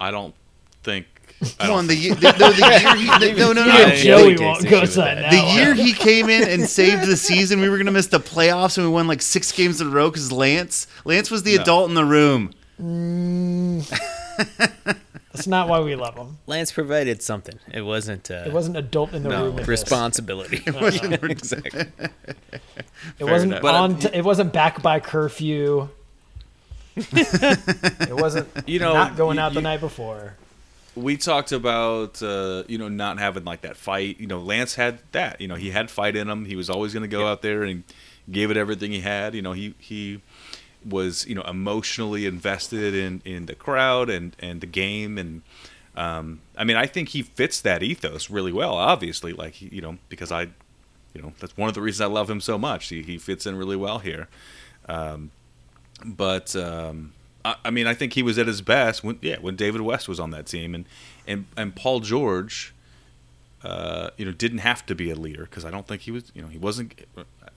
[0.00, 0.34] I don't
[0.82, 1.06] think.
[1.42, 3.94] I Come don't on, the, ye- the, no, the year he, no, no, no, no.
[3.94, 5.30] Joey takes won't issue go with sign that.
[5.30, 5.30] that.
[5.30, 8.20] The year he came in and saved the season, we were going to miss the
[8.20, 11.56] playoffs, and we won like six games in a row because Lance, Lance was the
[11.56, 11.62] No.
[11.62, 12.52] adult in the room.
[15.32, 16.38] That's not why we love him.
[16.46, 17.58] Lance provided something.
[17.72, 18.30] It wasn't.
[18.30, 19.44] Uh, It wasn't adult in the No.
[19.44, 19.54] room.
[19.54, 19.68] with this.
[19.68, 20.62] responsibility.
[20.66, 21.86] exactly.
[23.18, 23.64] It wasn't enough.
[23.64, 23.94] On.
[23.94, 25.88] uh, T- it wasn't back by curfew.
[27.12, 28.48] it wasn't.
[28.66, 30.34] You know, not going you- out the you- night before.
[30.96, 34.18] we talked about uh, you know not having like that fight.
[34.20, 35.40] You know, Lance had that.
[35.40, 36.44] You know, he had fight in him.
[36.44, 37.84] He was always going to go out there and
[38.30, 39.34] gave it everything he had.
[39.34, 40.20] You know, he he
[40.88, 45.42] was you know emotionally invested in in the crowd and and the game and.
[45.96, 48.74] Um, I mean, I think he fits that ethos really well.
[48.74, 50.42] Obviously, like you know, because I,
[51.12, 52.88] you know, that's one of the reasons I love him so much.
[52.88, 54.28] He he fits in really well here.
[54.88, 55.32] Um,
[56.04, 57.12] but um,
[57.44, 60.08] I, I mean, I think he was at his best when yeah when David West
[60.08, 60.84] was on that team, and
[61.26, 62.74] and and Paul George,
[63.62, 66.30] uh, you know, didn't have to be a leader because I don't think he was.
[66.34, 66.94] You know, he wasn't.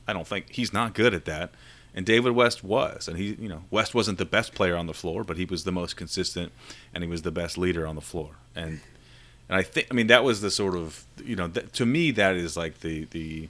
[0.08, 1.52] I don't think he's not good at that.
[1.96, 4.96] And David West was, and he, you know, West wasn't the best player on the
[4.96, 6.52] floor, but he was the most consistent,
[6.92, 8.32] and he was the best leader on the floor.
[8.56, 8.80] And
[9.48, 12.36] and I think, I mean, that was the sort of, you know, to me, that
[12.36, 13.50] is like the the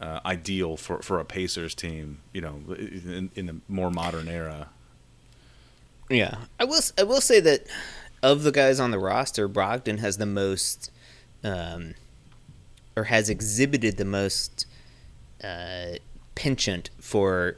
[0.00, 4.68] uh, ideal for for a Pacers team, you know, in, in the more modern era.
[6.10, 6.76] Yeah, I will.
[6.76, 7.66] s- I will say that
[8.22, 10.90] of the guys on the roster, Brogdon has the most,
[11.44, 11.94] um,
[12.96, 14.66] or has exhibited the most
[15.44, 15.96] uh,
[16.34, 17.56] penchant for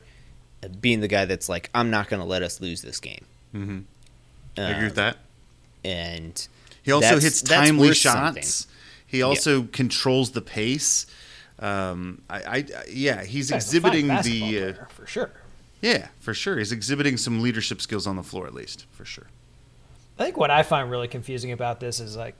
[0.64, 3.24] uh, being the guy that's like, I'm not going to let us lose this game.
[3.54, 3.84] Mhm.
[4.58, 5.16] Uh, I agree with that.
[5.84, 6.46] And
[6.82, 8.66] He also hits timely worth shots.
[9.06, 11.06] He also controls the pace.
[11.60, 14.70] Um, I, I, yeah, he's Guy's a fine exhibiting the.
[14.70, 15.30] Uh, for sure.
[15.82, 16.58] yeah, for sure.
[16.58, 19.26] He's exhibiting some leadership skills on the floor, at least, for sure.
[20.18, 22.34] I think what I find really confusing about this is like,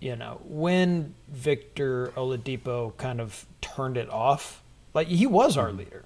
[0.00, 4.62] you know, when Victor Oladipo kind of turned it off,
[4.94, 6.04] like he was our leader.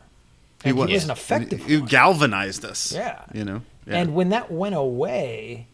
[0.65, 0.89] And was.
[0.89, 1.89] He was an effective He one.
[1.89, 2.93] galvanized us.
[2.93, 3.25] Yeah.
[3.33, 3.63] You know?
[3.87, 3.97] Yeah.
[3.97, 5.67] And when that went away,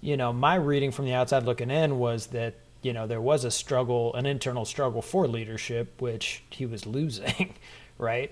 [0.00, 2.54] you know, my reading from the outside looking in was that,
[2.84, 7.54] you know, there was a struggle, an internal struggle for leadership, which he was losing,
[7.98, 8.30] right?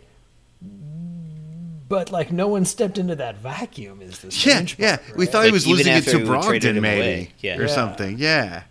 [1.88, 4.96] But like no one stepped into that vacuum is the yeah, strange yeah.
[4.98, 5.32] part, We right?
[5.32, 7.32] thought he was losing it to we Brogdon, maybe.
[7.40, 7.58] Yeah.
[7.58, 7.66] Or Yeah.
[7.74, 8.18] something.
[8.18, 8.62] Yeah.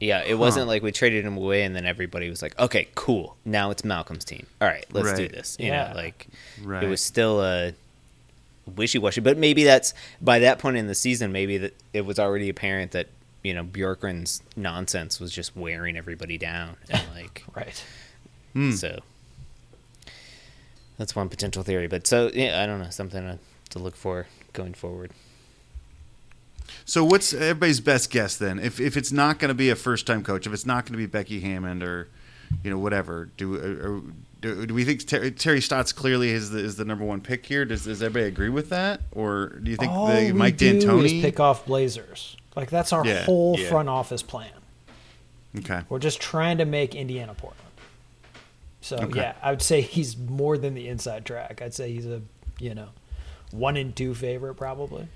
[0.00, 3.36] yeah, it wasn't like we traded him away and then everybody was like, okay, cool.
[3.44, 4.46] Now it's Malcolm's team.
[4.60, 5.56] All right, let's do this.
[5.60, 5.88] You Yeah.
[5.90, 6.26] know, like
[6.62, 6.82] Right.
[6.82, 7.72] it was still a
[8.76, 9.20] wishy washy.
[9.20, 12.92] But maybe that's by that point in the season, maybe that it was already apparent
[12.92, 13.08] that
[13.42, 17.84] you know Bjorkgren's nonsense was just wearing everybody down, and like Right.
[18.52, 18.72] Hmm.
[18.72, 19.00] so.
[20.98, 23.38] That's one potential theory, but so yeah, I don't know something to,
[23.70, 25.10] to look for going forward.
[26.84, 28.58] So what's everybody's best guess then?
[28.58, 30.92] If if it's not going to be a first time coach, if it's not going
[30.92, 32.08] to be Becky Hammon or
[32.62, 34.02] you know whatever, do or,
[34.40, 37.46] do, do we think Ter- Terry Stotts clearly is the, is the number one pick
[37.46, 37.64] here?
[37.64, 40.78] Does, does everybody agree with that, or do you think All the, we Mike do
[40.80, 41.04] D'Antoni?
[41.04, 42.36] is pick off Blazers.
[42.56, 43.68] Like that's our Yeah, whole yeah.
[43.68, 44.50] front office plan.
[45.58, 47.58] okay, We're just trying to make Indiana Portland.
[48.80, 49.20] So Okay.
[49.20, 51.62] yeah, I would say he's more than the inside track.
[51.62, 52.20] I'd say he's a
[52.58, 52.88] you know
[53.52, 55.08] one and two favorite probably.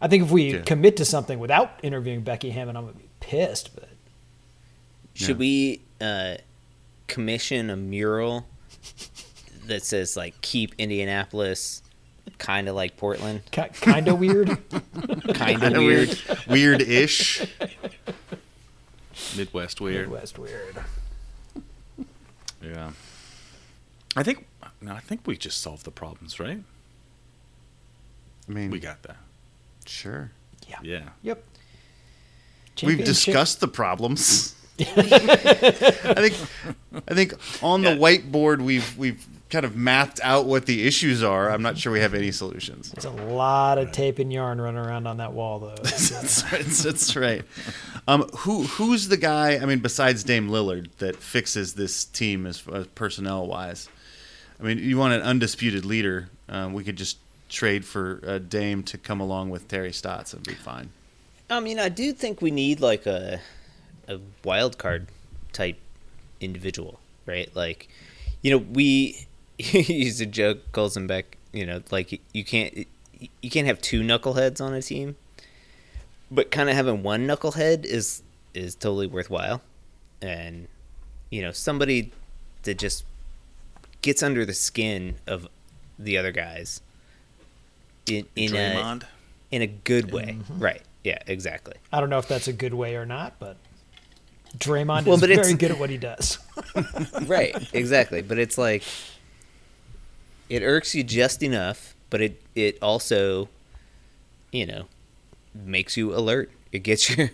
[0.00, 0.60] I think if we Yeah.
[0.62, 3.74] commit to something without interviewing Becky Hammon, I'm gonna be pissed.
[3.74, 3.88] But
[5.16, 5.26] Yeah.
[5.28, 6.36] Should we uh,
[7.06, 8.46] commission a mural
[9.66, 11.82] that says like "Keep Indianapolis,"
[12.38, 14.48] kind of like Portland, kind of weird.
[15.34, 16.18] kind of weird.
[16.48, 17.46] weird ish.
[19.36, 20.08] Midwest weird.
[20.08, 20.76] Midwest weird.
[22.62, 22.90] Yeah.
[24.16, 24.46] I think
[24.80, 26.58] no, I think we just solved the problems, right?
[28.48, 29.16] I mean, We got that.
[29.86, 30.30] sure.
[30.68, 30.76] Yeah.
[30.82, 31.08] Yeah.
[31.22, 31.42] Yep.
[32.82, 34.54] We've Championship- discussed the problems.
[34.80, 36.34] I think
[37.06, 39.24] I think on the whiteboard we've we've
[39.54, 41.48] kind of mapped out what the issues are.
[41.48, 42.90] I'm not sure we have any solutions.
[42.90, 45.76] There's a lot of tape and yarn running around on that wall, though.
[45.82, 47.42] that's, right, that's right.
[48.08, 49.52] Um, who who's the guy?
[49.52, 53.88] I mean, besides Dame Lillard, that fixes this team as, as personnel wise.
[54.58, 56.30] I mean, you want an undisputed leader.
[56.48, 60.42] Um, we could just trade for uh, Dame to come along with Terry Stotts and
[60.42, 60.90] be fine.
[61.48, 63.40] I mean, I do think we need like a
[64.08, 65.06] a wild card
[65.52, 65.78] type
[66.40, 67.54] individual, right?
[67.54, 67.88] Like,
[68.42, 69.28] you know, we
[69.58, 72.86] used to joke Golzenbeck, you know, like you can't
[73.40, 75.16] you can't have two knuckleheads on a team,
[76.30, 79.62] but kind of having one knucklehead is is totally worthwhile,
[80.20, 80.68] and
[81.30, 82.12] you know, somebody
[82.62, 83.04] that just
[84.02, 85.48] gets under the skin of
[85.98, 86.80] the other guys
[88.06, 89.00] in in a
[89.50, 90.58] in a good way, mm-hmm.
[90.58, 90.82] right?
[91.04, 91.74] Yeah, exactly.
[91.92, 93.56] I don't know if that's a good way or not, but
[94.58, 96.38] Draymond Well, is but it's- very good at what he does.
[97.26, 98.82] right exactly but it's like
[100.48, 103.48] it irks you just enough but it it also
[104.52, 104.86] you know
[105.54, 107.28] makes you alert it gets your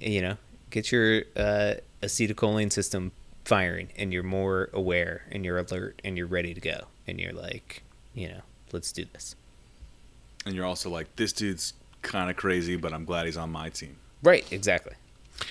[0.00, 0.36] you know
[0.70, 3.12] gets your uh, acetylcholine system
[3.44, 7.32] firing and you're more aware and you're alert and you're ready to go and you're
[7.32, 7.82] like
[8.14, 8.40] you know
[8.72, 9.36] let's do this
[10.46, 11.72] And you're also like, this dude's
[12.02, 13.96] kind of crazy, but I'm glad he's on my team.
[14.22, 14.94] right exactly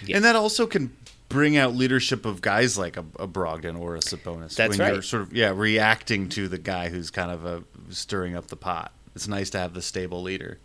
[0.05, 0.17] Yeah.
[0.17, 0.95] And that also can
[1.33, 4.55] bring out leadership of guys like a, a Brogdon or a Sabonis.
[4.55, 5.03] That's when You're right.
[5.03, 7.59] sort of yeah reacting to the guy who's kind of uh
[7.89, 8.91] stirring up the pot.
[9.15, 10.59] It's nice to have the stable leader.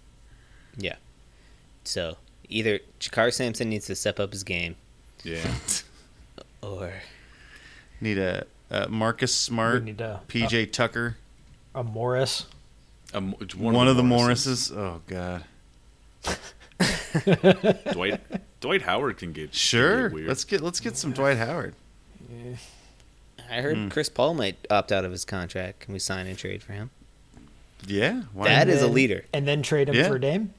[0.76, 0.96] yeah
[1.84, 2.16] so
[2.50, 4.76] either JaKarr Sampson needs to step up his game
[5.24, 5.44] Yeah.
[6.62, 6.92] or
[8.00, 11.16] Need a, a Marcus Smart, We need a- PJ Tucker,
[11.74, 12.46] A Morris.
[13.14, 14.70] Um, it's one, of the Morrises.
[14.70, 15.44] Oh God,
[17.92, 18.20] Dwight
[18.61, 20.09] Dwight Howard can get can sure.
[20.09, 20.28] get weird.
[20.28, 21.74] Let's get let's get some Dwight Howard.
[23.50, 23.88] I heard Hmm.
[23.88, 25.80] Chris Paul might opt out of his contract.
[25.80, 26.90] Can we sign and trade for him?
[27.86, 28.74] Yeah, why That not?
[28.76, 29.24] is a leader.
[29.32, 30.09] And then trade him Yeah.
[30.09, 30.52] for Dame.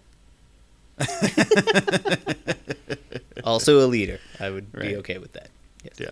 [3.44, 4.20] Also a leader.
[4.40, 4.90] I would Right.
[4.90, 5.50] be okay with that.
[5.84, 5.94] Yes.
[5.98, 6.10] yeah.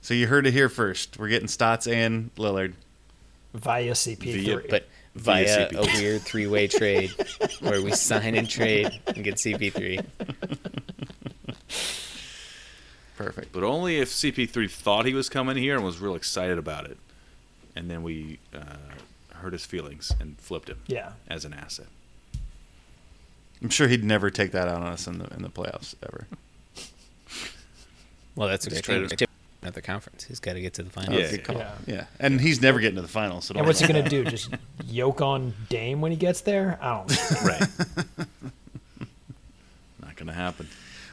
[0.00, 1.18] So you heard it here first.
[1.18, 2.74] We're getting Stotts and Lillard.
[3.54, 4.44] Via CP3.
[4.44, 5.76] Via- But Via via CP3.
[5.76, 7.10] a weird three-way trade
[7.60, 10.04] where we sign and trade and get CP3.
[13.16, 13.52] Perfect.
[13.52, 16.96] But only if CP3 thought he was coming here and was real excited about it.
[17.76, 18.76] And then we uh,
[19.34, 21.12] hurt his feelings and flipped him yeah.
[21.28, 21.86] as an asset.
[23.62, 26.26] I'm sure he'd never take that out on us in the in the playoffs ever.
[28.34, 29.28] Well, that's a Just great trade
[29.62, 29.72] thing.
[29.72, 30.24] the conference.
[30.24, 31.20] He's got to get to the finals.
[31.20, 31.36] Yeah.
[31.36, 31.56] Good.
[31.56, 31.74] Yeah.
[31.86, 33.46] Yeah, and he's never getting to the finals.
[33.46, 34.24] So don't And what's he going to do?
[34.24, 34.50] Just
[34.86, 36.78] yoke on Dame when he gets there?
[36.80, 37.16] I don't know.
[37.44, 37.68] Right.
[40.00, 40.68] Not going to happen.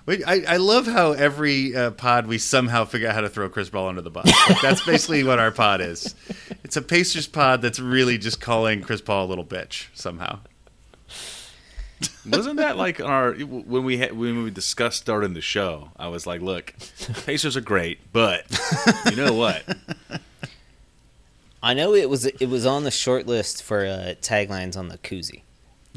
[0.05, 3.47] Wait, I, I love how every uh, pod we somehow figure out how to throw
[3.49, 4.25] Chris Paul under the bus.
[4.49, 6.15] Like, that's basically what our pod is.
[6.63, 10.39] It's a Pacers pod that's really just calling Chris Paul a little bitch somehow.
[12.25, 15.91] Wasn't that like our when we had, when we discussed starting the show?
[15.97, 16.73] I was like, "Look,
[17.25, 18.45] Pacers are great, but
[19.09, 19.63] you know what?
[21.61, 24.97] I know it was it was on the short list for uh, taglines on the
[24.99, 25.41] koozie.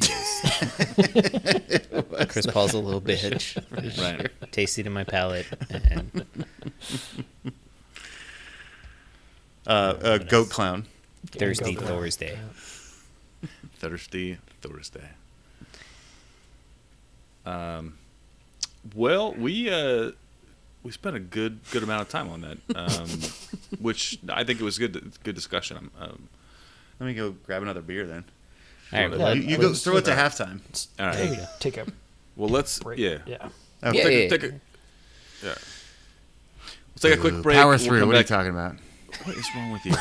[2.28, 3.57] Chris Paul's a little bitch.
[4.00, 4.30] Right.
[4.50, 5.46] Tasty to my palate.
[5.70, 6.26] And
[9.64, 10.86] Uh, uh, goat clown.
[11.26, 11.86] Thursday, go, go.
[11.86, 12.36] Thursday.
[13.76, 15.09] Thursday, Thursday.
[17.47, 17.99] Um,
[18.95, 20.12] Well, we uh,
[20.82, 23.09] we spent a good good amount of time on that, um,
[23.80, 25.90] which I think it was good good discussion.
[26.01, 26.28] Um,
[27.01, 28.24] Let me go grab another beer then.
[28.93, 29.82] All right, Yeah, You, you go please.
[29.82, 30.61] throw it to halftime.
[31.01, 31.16] all right.
[31.16, 31.86] Take, take a
[32.36, 32.99] Well, let's break.
[32.99, 33.18] yeah.
[33.26, 33.49] Yeah.
[33.82, 34.47] Oh, Yeah, Take, yeah, a, take a
[35.43, 35.55] yeah.
[36.95, 37.57] Let's take a quick break.
[37.57, 37.99] Power We'll through.
[38.01, 38.76] come what are you talking about?
[39.24, 39.93] What is wrong with you?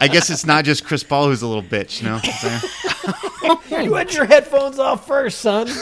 [0.00, 2.02] I guess it's not just Chris Paul who's a little bitch.
[2.02, 2.20] No.
[3.70, 5.66] You had your headphones off first, son.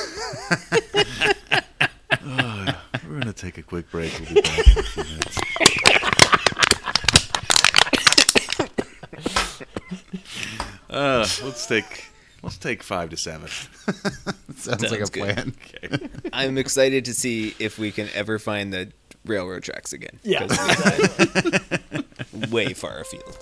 [2.24, 4.12] We're gonna take a quick break.
[4.20, 5.38] We'll be back in a few minutes.
[10.88, 12.06] uh, let's take
[12.42, 13.48] let's take five to seven.
[14.56, 15.12] Sounds like a good.
[15.12, 15.54] plan.
[15.84, 16.08] Okay.
[16.32, 18.92] I'm excited to see if we can ever find the
[19.24, 20.18] railroad tracks again.
[20.22, 20.46] Yeah.
[20.46, 20.58] 'cause
[22.32, 23.38] we- way far afield.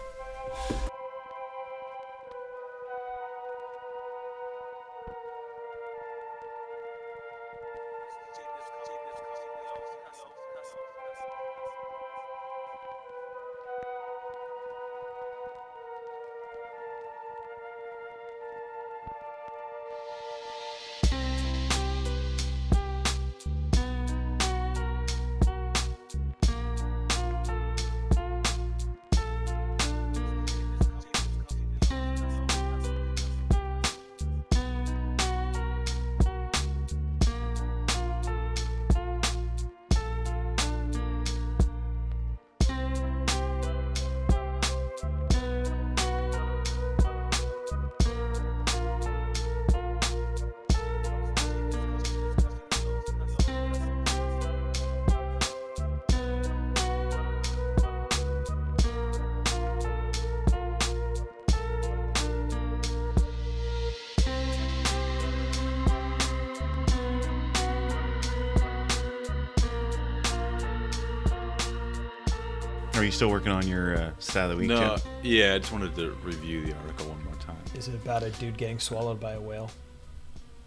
[73.08, 74.68] You still working on your uh, stat of the week?
[74.68, 75.06] No, Jim?
[75.22, 77.56] yeah, I just wanted to review the article one more time.
[77.74, 79.70] Is it about a dude getting swallowed by a whale?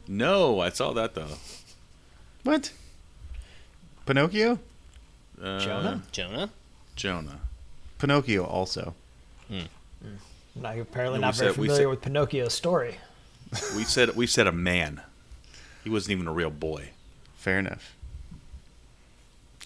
[0.07, 1.27] No, I saw that though.
[2.43, 2.71] What?
[4.07, 4.57] Pinocchio?
[5.41, 6.01] Uh, Jonah?
[6.11, 6.49] Jonah?
[6.95, 7.39] Jonah.
[7.99, 8.95] Pinocchio also.
[10.55, 12.95] Not, apparently No, not very said- familiar said- with Pinocchio's story.
[13.75, 15.01] We said we said a man.
[15.83, 16.89] He wasn't even a real boy.
[17.35, 17.93] Fair enough.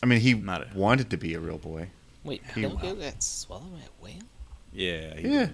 [0.04, 1.90] I mean, he Not a- wanted to be a real boy.
[2.26, 4.24] Wait, He- Pinocchio got swallowed by a whale?
[4.74, 5.16] Yeah.
[5.16, 5.46] he Yeah.
[5.46, 5.54] did.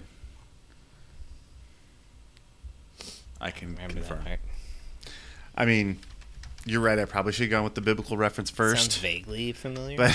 [3.40, 4.24] I can Remember confirm.
[4.24, 4.38] that.
[5.56, 5.98] I mean,
[6.64, 6.98] you're right.
[6.98, 8.82] I probably should have gone with the biblical reference first.
[8.92, 9.96] Sounds vaguely familiar.
[9.96, 10.12] But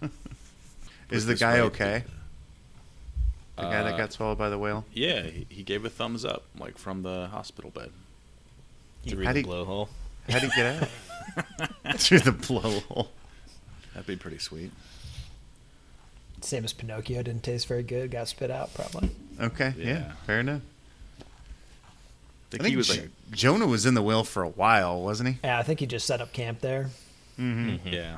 [1.10, 2.04] is the guy okay?
[3.56, 4.84] The guy that Uh, got swallowed by the whale?
[4.92, 7.90] Yeah, he, he gave a thumbs up, like from the hospital bed.
[9.06, 9.88] Through How'd the he- blowhole.
[10.28, 10.82] How'd he get
[11.86, 11.98] out?
[12.00, 13.08] Through the blowhole.
[13.94, 14.70] That'd be pretty sweet.
[16.40, 19.10] Same as Pinocchio, didn't taste very good, got spit out probably.
[19.40, 20.12] Okay, yeah, Yeah.
[20.26, 20.62] fair enough.
[21.20, 21.22] I
[22.50, 25.02] think, I think he was J- like, Jonah was in the whale for a while,
[25.02, 25.38] wasn't he?
[25.42, 26.90] Yeah, I think he just set up camp there.
[27.38, 27.88] Mm-hmm.
[27.88, 28.16] a, yeah.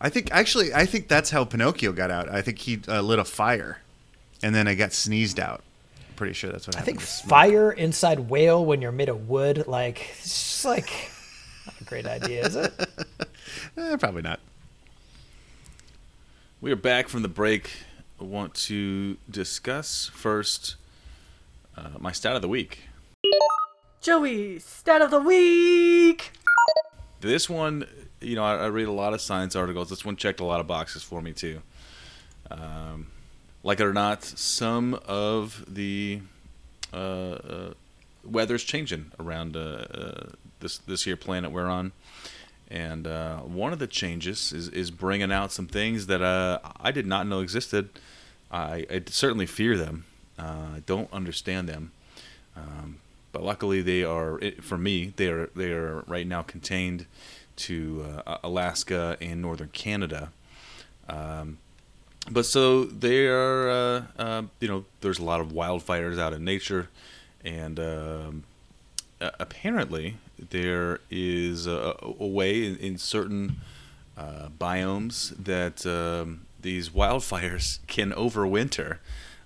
[0.00, 2.28] I think actually, I think that's how Pinocchio got out.
[2.28, 3.78] I think he uh, lit a fire,
[4.42, 5.62] and then I got sneezed out.
[6.08, 6.98] I'm pretty sure that's what I happened.
[6.98, 11.10] I think fire inside whale when you're made of wood, like it's just like
[11.64, 12.72] not a great idea, is it?
[13.78, 14.40] Eh, probably not.
[16.58, 17.70] We are back from the break.
[18.18, 20.76] I want to discuss first
[21.76, 22.88] uh, my stat of the week.
[24.00, 26.32] Joey, stat of the week.
[27.20, 27.86] This one,
[28.22, 29.90] you know, I, I read a lot of science articles.
[29.90, 31.60] This one checked a lot of boxes for me too.
[32.50, 33.08] Um,
[33.62, 36.22] like it or not, some of the
[36.90, 37.74] uh, uh,
[38.24, 40.28] weather's changing around uh, uh,
[40.60, 41.92] this this here planet we're on,
[42.70, 46.90] and uh, one of the changes is is bringing out some things that uh, I
[46.90, 47.88] did not know existed.
[48.50, 50.04] I, I certainly fear them.
[50.38, 51.92] Uh, I don't understand them.
[52.56, 53.00] Um,
[53.32, 57.06] but luckily they are for me they are they are right now contained
[57.56, 60.30] to uh, Alaska and northern Canada.
[61.08, 61.58] Um,
[62.30, 66.44] but so they are uh, uh, you know there's a lot of wildfires out in
[66.44, 66.88] nature,
[67.44, 68.44] and um,
[69.20, 70.16] a- apparently
[70.50, 73.56] there is a, a way in, in certain
[74.16, 78.98] uh, biomes that um, these wildfires can overwinter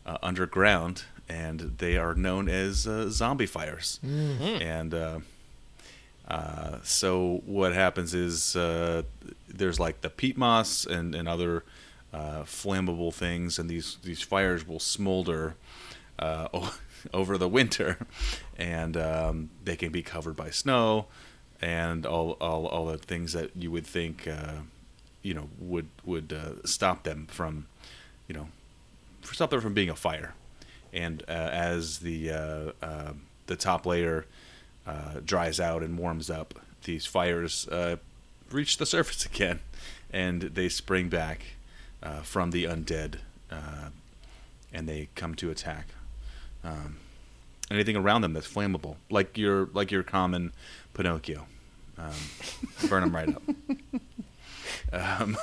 [0.06, 4.00] uh, underground, and they are known as uh, zombie fires.
[4.02, 5.18] And uh,
[6.28, 9.02] uh, so what happens is uh,
[9.48, 11.64] there's like the peat moss and, and other
[12.12, 15.54] uh, flammable things, and these these fires will smolder
[16.18, 16.48] uh,
[17.12, 17.98] over the winter,
[18.56, 21.06] and um, they can be covered by snow,
[21.60, 24.60] and all all, all the things that you would think, uh,
[25.22, 27.66] you know, would would uh, stop them from,
[28.28, 28.48] you know,
[29.22, 30.34] stop them from being a fire,
[30.92, 33.12] and uh, as the uh, uh,
[33.46, 34.26] the top layer
[34.86, 37.68] uh, dries out and warms up, these fires
[38.50, 39.60] reach the surface again,
[40.12, 41.42] and they spring back
[42.22, 43.16] from the undead,
[44.72, 45.86] and they come to attack
[46.64, 46.96] um,
[47.70, 50.52] anything around them that's flammable, like your like your common
[50.94, 51.46] Pinocchio.
[51.98, 53.42] Um, burn them right up.
[54.92, 55.36] Um,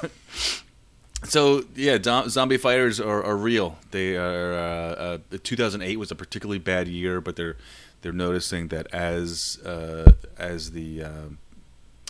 [1.23, 3.77] so yeah, zombie fires are, are real.
[3.91, 4.53] They are.
[4.53, 7.57] Uh, uh, 2008 was a particularly bad year, but they're
[8.01, 11.37] they're noticing that as uh, as the um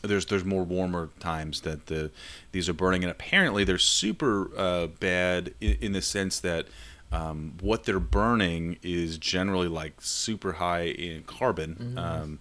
[0.04, 2.12] there's there's more warmer times that the
[2.52, 6.68] these are burning, and apparently they're super uh, bad in, in the sense that
[7.12, 11.98] um, what they're burning is generally like super high in carbon.
[11.98, 12.40] Um,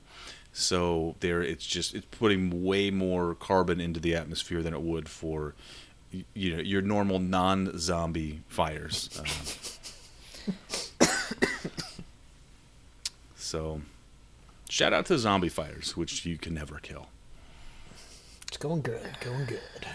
[0.52, 5.08] so there, it's just it's putting way more carbon into the atmosphere than it would
[5.08, 5.54] for
[6.34, 9.20] you know your normal non-zombie fires.
[10.48, 10.54] Um,
[13.36, 13.80] so,
[14.68, 17.08] shout out to zombie fires, which you can never kill.
[18.46, 19.86] It's going good, going good.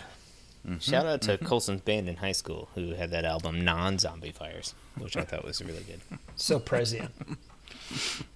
[0.79, 4.73] Shout out to Colson's band in high school who had that album Non Zombie Fires,
[4.97, 6.01] which I thought was really good.
[6.35, 7.11] So prescient.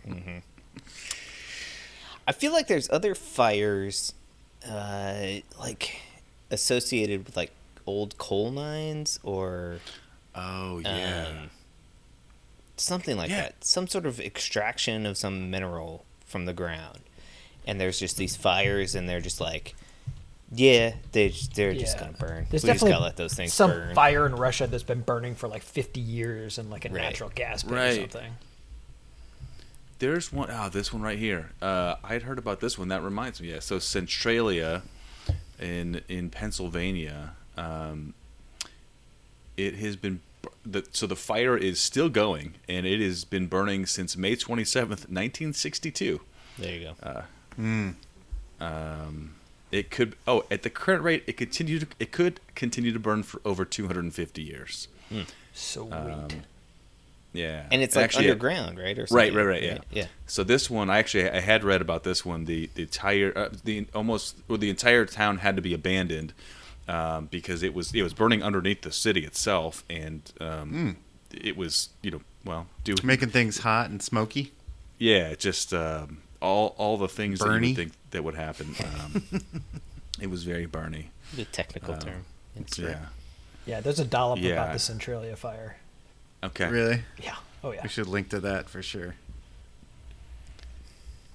[2.28, 4.14] I feel like there's other fires,
[4.68, 5.26] uh,
[5.60, 6.02] like
[6.50, 7.52] associated with like
[7.86, 9.78] old coal mines or
[10.34, 11.52] Oh um,
[12.78, 13.42] something like Yeah.
[13.42, 13.64] that.
[13.64, 17.00] Some sort of extraction of some mineral from the ground,
[17.68, 19.76] and there's just these fires, and they're just like,
[20.56, 22.46] yeah, they they're just gonna burn.
[22.50, 23.96] There's we just definitely gotta let those things some burn.
[23.96, 27.02] fire in Russia that's been burning for like 50 years in like a Right.
[27.02, 28.34] natural gas pit or something.
[30.00, 31.52] There's one oh, this one right here.
[31.62, 32.90] Uh, I had heard about this one.
[32.90, 33.52] That reminds me.
[33.52, 33.60] Yeah.
[33.60, 34.82] So Centralia,
[35.60, 38.14] in in Pennsylvania, um,
[39.58, 40.22] it has been.
[40.68, 44.64] The, so the fire is still going, and it has been burning since May twenty
[44.66, 46.22] seventh, nineteen sixty two.
[46.58, 47.24] There you go.
[48.60, 49.35] Um,
[49.72, 50.16] it could.
[50.28, 51.80] Oh, at the current rate, it continue.
[51.80, 54.88] To, it could continue to burn for over two hundred and fifty years.
[55.54, 55.92] Sweet.
[55.94, 56.28] Um,
[57.34, 58.98] Yeah, and it's like Actually, underground, right?
[58.98, 59.64] Or Right, something, right, right.
[59.64, 59.78] Yeah.
[59.92, 60.06] yeah.
[60.26, 62.46] So this one, I actually I had read about this one.
[62.46, 66.32] The the entire uh, the almost well, the entire town had to be abandoned
[66.88, 70.96] um, because it was it was burning underneath the city itself, and um,
[71.34, 74.54] it was you know well doing Making things hot and smoky.
[74.98, 77.68] yeah just um, all all the things that you Bernie?
[77.70, 78.76] would think that would happen.
[78.84, 79.24] Um,
[80.22, 81.10] it was very Bernie.
[81.36, 82.26] The technical Um, term.
[82.56, 82.88] It's true.
[82.90, 83.06] Yeah.
[83.66, 84.54] yeah, there's a dollop Yeah.
[84.54, 85.78] about the Centralia fire.
[86.44, 86.70] Okay.
[86.70, 87.02] Really?
[87.22, 87.36] Yeah.
[87.64, 87.82] Oh yeah.
[87.84, 89.16] We should link to that for sure.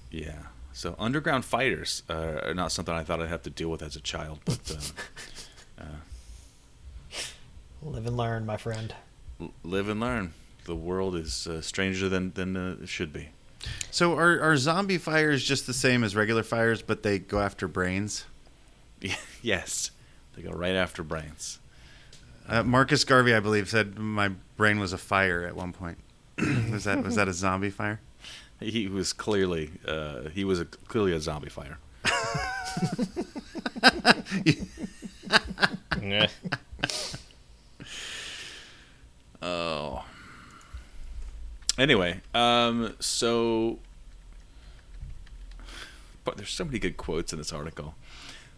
[0.09, 0.43] Yeah.
[0.73, 3.95] So underground fighters uh, are not something I thought I'd have to deal with as
[3.95, 4.75] a child, but
[5.77, 5.87] um,
[7.83, 8.93] Live and learn, my friend.
[9.39, 10.33] l- live and learn.
[10.65, 13.29] The world is uh, stranger than than uh, it should be.
[13.91, 17.67] So are are zombie fires just the same as regular fires, but they go after
[17.67, 18.25] brains?
[19.41, 19.91] yes,
[20.35, 21.59] they go right after brains.
[22.47, 25.97] Uh, Marcus Garvey, I believe, said my brain was a fire at one point.
[26.71, 27.99] was that was that a zombie fire?
[28.59, 31.77] He was clearly uh, he was a, clearly a zombie fire.
[39.43, 40.05] Oh.
[41.81, 43.79] Anyway, um, so,
[46.23, 47.95] but there's so many good quotes in this article.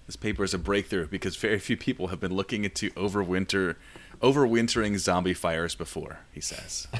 [0.05, 3.77] This paper is a breakthrough because very few people have been looking into overwinter,
[4.21, 6.19] overwintering zombie fires before.
[6.33, 6.89] He says,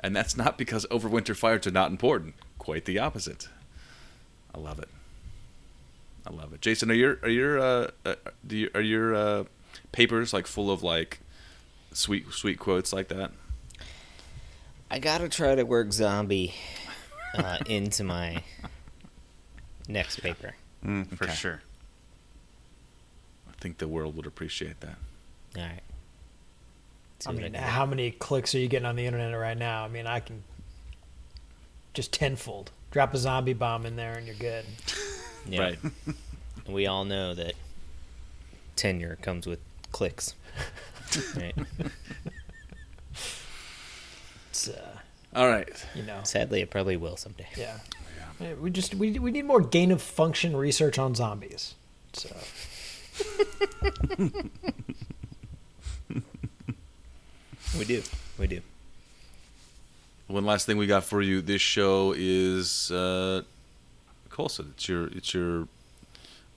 [0.00, 2.34] and that's not because overwinter fires are not important.
[2.58, 3.48] Quite the opposite.
[4.54, 4.90] I love it.
[6.26, 6.60] I love it.
[6.60, 9.44] Jason, are your are your uh, uh, do you, are your uh,
[9.90, 11.19] papers like full of like
[11.92, 13.32] sweet sweet quotes like that?
[14.90, 16.54] I gotta try to work zombie
[17.34, 18.42] uh, into my
[19.88, 20.54] next paper.
[20.84, 21.34] Mm, for Okay.
[21.34, 21.62] sure.
[23.48, 24.96] I think the world would appreciate that.
[25.56, 25.80] All right.
[27.26, 27.58] I mean, do.
[27.58, 29.84] how many clicks are you getting on the internet right now?
[29.84, 30.42] I mean, I can
[31.92, 32.70] just tenfold.
[32.90, 34.64] Drop a zombie bomb in there and you're good.
[35.48, 35.60] Yeah.
[35.60, 35.78] Right.
[36.68, 37.54] We all know that
[38.76, 39.58] tenure comes with
[39.90, 40.34] clicks.
[41.36, 41.54] right.
[44.50, 44.98] It's, uh,
[45.34, 45.68] All right.
[45.94, 47.46] you know, Sadly, it probably will someday.
[47.56, 47.78] yeah.
[48.40, 51.74] Yeah, We just we, we need more gain of function research on zombies.
[52.14, 52.30] So
[57.78, 58.02] We do.
[58.38, 58.60] We do.
[60.26, 61.40] One last thing we got for you.
[61.40, 63.42] This show is uh,
[64.28, 64.72] Colson.
[64.74, 65.68] It's your it's your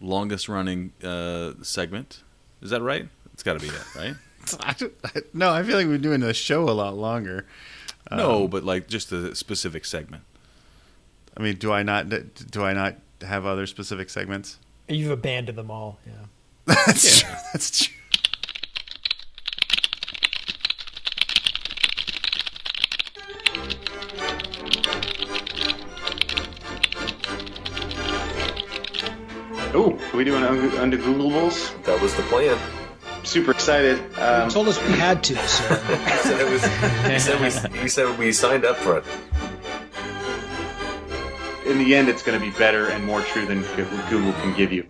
[0.02, 2.22] longest running uh, segment.
[2.62, 3.08] Is that right?
[3.34, 4.16] It's got to be it, right?
[4.60, 4.76] I
[5.06, 7.46] I- no, I feel like we're doing the show a lot longer.
[8.12, 10.24] no, um, but like just a specific segment.
[11.38, 14.60] I mean, do I not do I not have other specific segments?
[14.88, 15.98] You've abandoned them all.
[16.06, 16.14] Yeah.
[16.86, 17.30] That's true.
[17.54, 17.94] That's true.
[29.76, 31.84] Oh, are we doing un- Undegooglables?
[31.86, 32.58] That was the plan.
[33.24, 34.00] Super excited.
[34.20, 35.76] Um, told us we had to, so.
[35.76, 36.64] He said it was.
[37.12, 37.40] He said
[37.74, 37.80] we.
[37.82, 39.06] He said we signed up for it.
[41.66, 43.62] in the end, it's going to be better and more true than
[44.10, 44.86] Google can give you.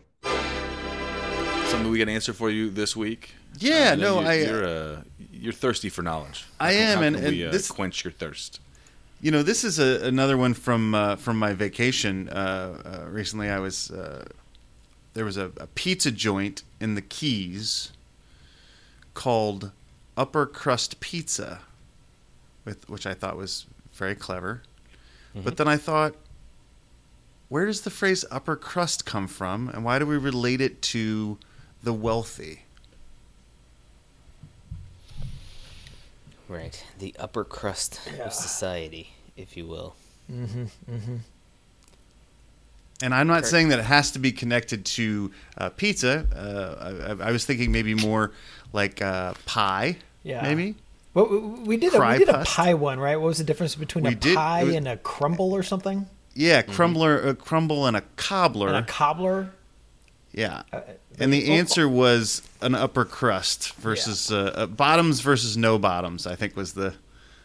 [1.67, 3.35] Something we can answer for you this week.
[3.59, 6.45] Yeah, Uh, no, you, I- You're uh, you're thirsty for knowledge.
[6.59, 8.59] I How am, how and- can and we, uh, this- quench your thirst.
[9.21, 12.29] You know, this is a, another one from uh, from my vacation.
[12.29, 14.25] Uh, uh, recently, I was uh,
[15.13, 17.91] there was a, a pizza joint in the Keys
[19.13, 19.71] called
[20.17, 21.59] Upper Crust Pizza,
[22.65, 24.61] with which I thought was very clever.
[25.35, 26.13] But then I thought,
[27.49, 31.39] where does the phrase upper crust come from, and why do we relate it to
[31.81, 32.61] the wealthy?
[36.47, 36.83] Right.
[36.99, 38.25] The upper crust Yeah.
[38.25, 39.95] of society, if you will.
[40.31, 40.65] Mm-hmm.
[40.91, 41.15] Mm-hmm.
[43.01, 43.51] And I'm not Kurt.
[43.51, 46.27] saying that it has to be connected to uh, pizza.
[46.33, 48.31] Uh, I, I was thinking maybe more
[48.73, 49.97] like uh, pie.
[50.23, 50.41] Yeah.
[50.43, 50.75] Maybe.
[51.13, 53.15] Well, we- we did a, we did a pie one, right?
[53.15, 56.07] What was the difference between We a did- pie was- and a crumble or something?
[56.35, 58.67] Yeah, crumbler, a crumble, and a cobbler.
[58.69, 59.51] And a cobbler?
[60.31, 60.63] yeah.
[60.73, 60.81] Uh,
[61.19, 66.25] And the oh, answer was an upper crust versus uh, uh, bottoms versus no bottoms.
[66.25, 66.95] I think was the.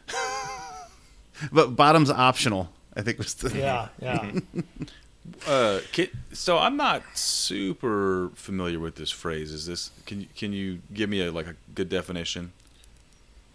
[1.52, 2.70] but bottoms optional.
[2.96, 3.56] I think was the.
[3.56, 4.32] Yeah, yeah.
[5.46, 9.52] Uh, ki- so I'm not super familiar with this phrase.
[9.52, 9.90] Is this?
[10.06, 12.52] Can you can you give me a like a good definition?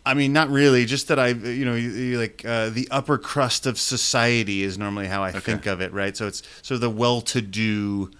[0.06, 0.86] I mean, not really.
[0.86, 4.78] Just that I, you know, you, you like uh, the upper crust of society is
[4.78, 6.16] normally how I think of it, right?
[6.18, 8.12] So it's sort of the well-to-do,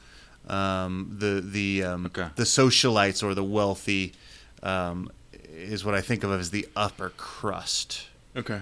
[0.48, 2.04] um, the the um,
[2.36, 4.14] the socialites or the wealthy,
[4.62, 5.12] um,
[5.54, 8.08] is what I think of as the upper crust.
[8.36, 8.62] Okay.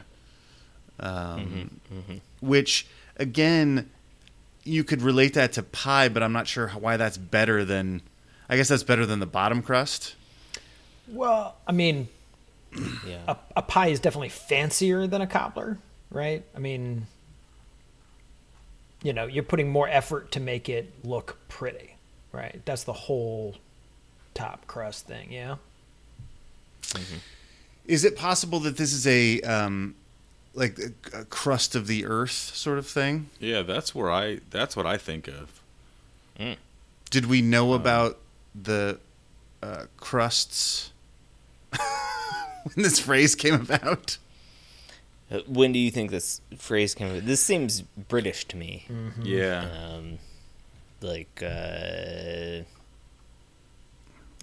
[1.00, 1.80] Um,
[2.42, 2.88] Which,
[3.18, 3.90] again,
[4.64, 8.02] you could relate that to pie, but I'm not sure why that's better than.
[8.50, 10.16] I guess that's better than the bottom crust.
[11.08, 12.08] Well, I mean,
[13.08, 13.20] Yeah.
[13.28, 15.78] a, a pie is definitely fancier than a cobbler,
[16.10, 16.44] right?
[16.56, 17.08] I mean,
[19.04, 21.96] you know, you're putting more effort to make it look pretty,
[22.32, 22.62] right?
[22.66, 23.56] That's the whole
[24.34, 25.56] top crust thing, yeah.
[27.86, 29.96] Is it possible that this is a um,
[30.54, 33.30] like a, a crust of the earth sort of thing?
[33.40, 34.40] Yeah, that's where I.
[34.50, 35.62] That's what I think of.
[37.10, 38.18] Did we know about
[38.60, 39.00] the
[39.62, 40.92] uh, crusts
[41.72, 44.18] when this phrase came about?
[45.30, 47.26] Uh, When do you think this phrase came?
[47.26, 48.86] This seems British to me.
[48.90, 49.22] Mm-hmm.
[49.26, 49.68] Yeah.
[49.94, 50.18] Um,
[51.02, 52.64] like uh,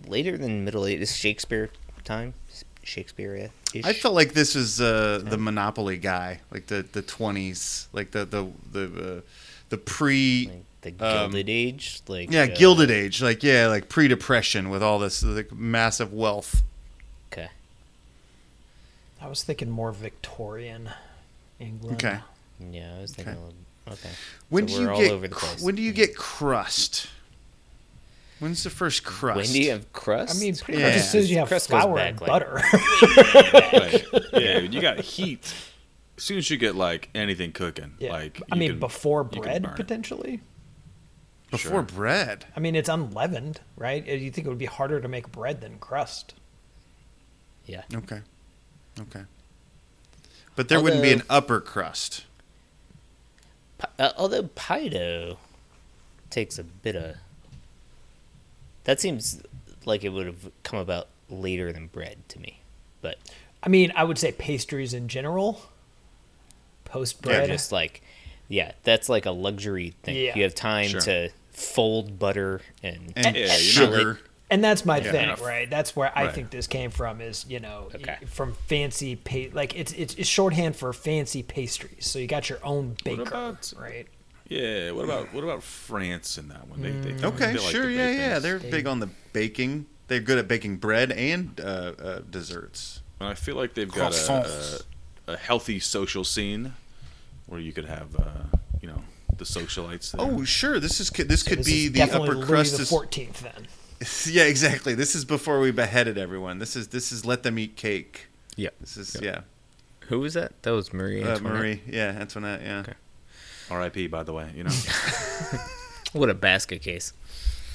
[0.06, 1.70] later than Middle Ages, Shakespeare
[2.04, 2.34] time,
[2.88, 3.50] Shakespeare.
[3.84, 8.24] I felt like this was uh, the Monopoly guy, like the the twenties, like the
[8.24, 9.20] the the uh,
[9.68, 14.70] the pre the Gilded Age, like yeah, uh, Gilded Age, like yeah, like pre Depression
[14.70, 16.62] with all this like massive wealth.
[17.32, 17.48] Okay.
[19.20, 20.90] I was thinking more Victorian
[21.60, 21.96] England.
[22.04, 22.18] Okay.
[22.70, 23.34] Yeah, I was thinking.
[23.34, 23.40] Okay.
[23.40, 23.54] a little-
[23.90, 24.10] Okay.
[24.50, 25.62] When So do we're you all get over the place.
[25.62, 27.08] when do you get crust?
[28.40, 29.36] When's the first crust?
[29.36, 30.36] When do you have crust?
[30.36, 30.88] I mean, pretty Yeah.
[30.88, 32.54] much as soon as you have Crust flour back, and like- butter.
[32.54, 34.04] Right.
[34.32, 35.52] Yeah, you got heat.
[36.16, 38.12] As soon as you get like anything cooking, Yeah.
[38.12, 40.40] like I mean, can- before bread, potentially.
[41.50, 41.82] Before Sure.
[41.82, 42.44] bread.
[42.54, 44.06] I mean, it's unleavened, right?
[44.08, 46.34] Uh, You think it would be harder to make bread than crust?
[47.64, 47.82] Yeah.
[47.94, 48.20] Okay.
[49.00, 49.22] Okay.
[50.56, 52.24] But there wouldn't be an upper crust.
[53.98, 55.38] Uh, although pie dough
[56.30, 57.16] takes a bit of.
[58.88, 59.42] That seems
[59.84, 62.62] like it would have come about later than bread to me,
[63.02, 63.18] but
[63.62, 65.60] I mean, I would say pastries in general.
[66.86, 67.50] Post they're bread.
[67.50, 68.00] just like,
[68.48, 70.16] yeah, that's like a luxury thing.
[70.16, 70.34] Yeah.
[70.36, 71.00] You have time Sure.
[71.02, 74.20] to fold butter and, And Yeah, you're sugar.
[74.50, 75.42] And that's my Yeah, thing, enough.
[75.42, 75.68] right?
[75.68, 76.34] That's where I Right.
[76.34, 77.20] think this came from.
[77.20, 78.16] Is you know Okay.
[78.24, 82.06] from fancy pa- like it's, it's it's shorthand for fancy pastries.
[82.06, 84.06] So you got your own baker, about- right?
[84.48, 84.92] Yeah.
[84.92, 86.82] What about what about France in that one?
[86.82, 88.28] They, they, Okay, they like sure, yeah, bake yeah.
[88.30, 88.42] things.
[88.42, 89.86] They're big on the baking.
[90.08, 93.02] They're good at baking bread and uh, uh, desserts.
[93.20, 94.80] And I feel like they've got a,
[95.28, 96.72] a, a healthy social scene
[97.46, 99.02] where you could have, uh, you know,
[99.36, 100.12] the socialites.
[100.12, 100.20] There.
[100.26, 100.80] Oh, sure.
[100.80, 102.78] This is this So could this be is the upper Louis crust.
[102.78, 103.66] the Fourteenth then.
[104.34, 104.94] yeah, exactly.
[104.94, 106.58] This is before we beheaded everyone.
[106.58, 108.28] This is this is let them eat cake.
[108.56, 108.70] Yeah.
[108.80, 109.40] This is yeah.
[110.08, 110.62] Who was that?
[110.62, 111.22] That was Marie.
[111.22, 111.52] Uh, Antoinette?
[111.52, 111.82] Marie.
[111.86, 112.62] Yeah, Antoinette.
[112.62, 112.80] Yeah.
[112.80, 112.94] Okay.
[113.70, 114.06] R.I.P.
[114.08, 114.70] By the way, you know.
[116.14, 117.12] What a basket case.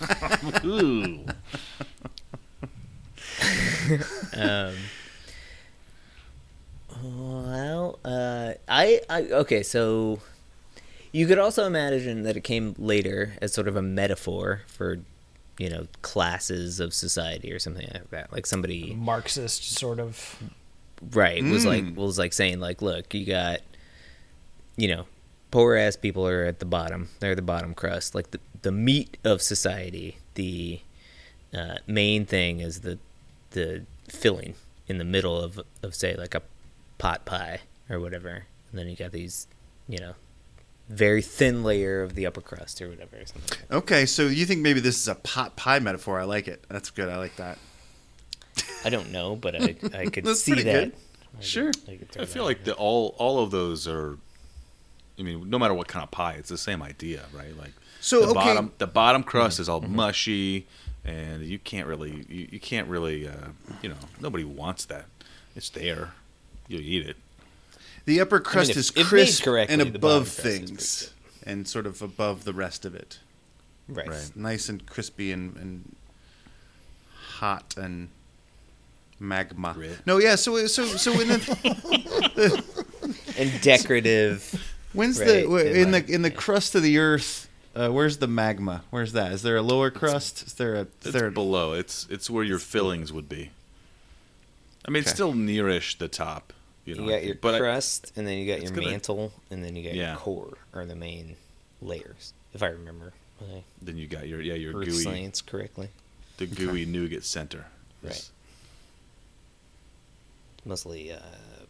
[0.66, 1.24] Ooh.
[4.36, 4.74] um,
[7.04, 9.62] well, uh, I, I okay.
[9.64, 10.20] So
[11.12, 15.00] you could also imagine that it came later as sort of a metaphor for,
[15.60, 18.32] you know, classes of society or something like that.
[18.34, 20.42] Like somebody Marxist sort of.
[21.12, 21.96] right was like Mm.
[21.96, 23.60] was like saying like, look, you got,
[24.76, 25.06] you know,
[25.54, 27.10] poor ass people are at the bottom.
[27.20, 28.16] They're the bottom crust.
[28.16, 30.18] Like the the meat of society.
[30.34, 30.82] The
[31.54, 32.98] uh, main thing is the
[33.52, 34.56] the filling
[34.88, 36.42] in the middle of of say like a
[36.98, 39.48] pot pie or whatever, and then you got these,
[39.88, 40.14] you know,
[40.90, 43.18] very thin layer of the upper crust or whatever.
[43.18, 43.60] Or something.
[43.70, 43.72] like.
[43.84, 46.20] Okay, so you think maybe this is a pot pie metaphor?
[46.20, 46.64] I like it.
[46.70, 47.10] That's good.
[47.10, 47.58] I like that.
[48.86, 50.64] I don't know, but I I could That's see that.
[50.64, 50.74] good.
[50.74, 50.98] I could-
[51.40, 51.72] Sure.
[51.88, 54.18] I, could I feel that like the, all all of those are.
[55.20, 57.56] I mean, no matter what kind of pie, it's the same idea, right?
[57.58, 58.34] Like So, the okay.
[58.34, 59.62] bottom the bottom crust Mm-hmm.
[59.62, 60.66] is all mushy,
[61.06, 63.50] and you can't really you, you can't really uh,
[63.82, 65.06] you know nobody wants that.
[65.56, 66.14] It's there,
[66.68, 67.18] you eat it.
[68.06, 71.14] The upper crust if- is if made crisp and above crust is pretty things,
[71.46, 73.20] and sort of above the rest of it.
[73.88, 74.08] Right.
[74.08, 74.32] Right.
[74.36, 75.96] Nice and crispy and, and
[77.38, 78.10] hot and
[79.20, 79.74] magma.
[79.74, 80.00] Grit.
[80.06, 80.36] No, yeah.
[80.36, 82.64] So so so in the,
[83.38, 84.73] And decorative.
[84.94, 87.50] When's Right, the and in like- the in the crust of the earth?
[87.76, 88.84] Uh, where's the magma?
[88.92, 89.32] Where's that?
[89.32, 90.44] Is there a lower crust?
[90.46, 90.82] Is there a?
[90.82, 91.74] Is It's there a below.
[91.74, 93.50] It's it's where your fillings would be.
[94.86, 96.54] I mean, it's still nearish the top.
[96.86, 97.42] You, know, You got your think.
[97.42, 99.94] but I- crust, and then you got it's your gonna- mantle, and then you got
[99.96, 100.12] Yeah.
[100.12, 101.38] your core, or the main
[101.82, 105.90] layers, if I remember my then you got your yeah your earth gooey science correctly.
[106.38, 107.66] the gooey nougat center.
[108.04, 108.30] Right.
[110.66, 111.20] Mostly uh,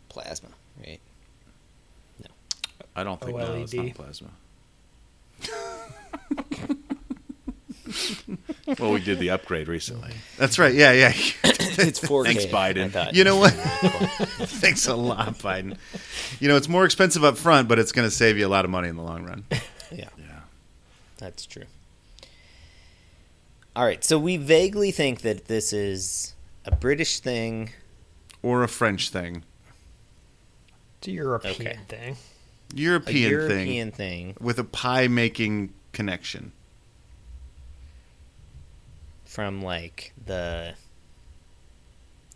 [0.10, 0.50] plasma,
[0.86, 1.00] right?
[2.96, 4.30] I don't think no, it's not plasma.
[8.80, 10.12] well, we did the upgrade recently.
[10.38, 10.74] That's right.
[10.74, 11.10] Yeah, yeah.
[11.44, 12.26] it's 4K.
[12.26, 13.14] Thanks, Biden.
[13.14, 13.54] You know what?
[13.54, 15.78] Thanks a lot, Biden.
[16.40, 18.66] You know, it's more expensive up front, but it's going to save you a lot
[18.66, 19.46] of money in the long run.
[19.92, 20.40] Yeah, Yeah.
[21.18, 21.66] that's true.
[23.76, 26.34] All right, so we vaguely think that this is
[26.66, 27.70] a British thing.
[28.42, 29.44] Or a French thing.
[30.98, 31.78] It's a European Okay.
[31.88, 32.18] thing.
[32.74, 36.52] European, European thing thing with a pie making connection.
[39.26, 40.76] from like the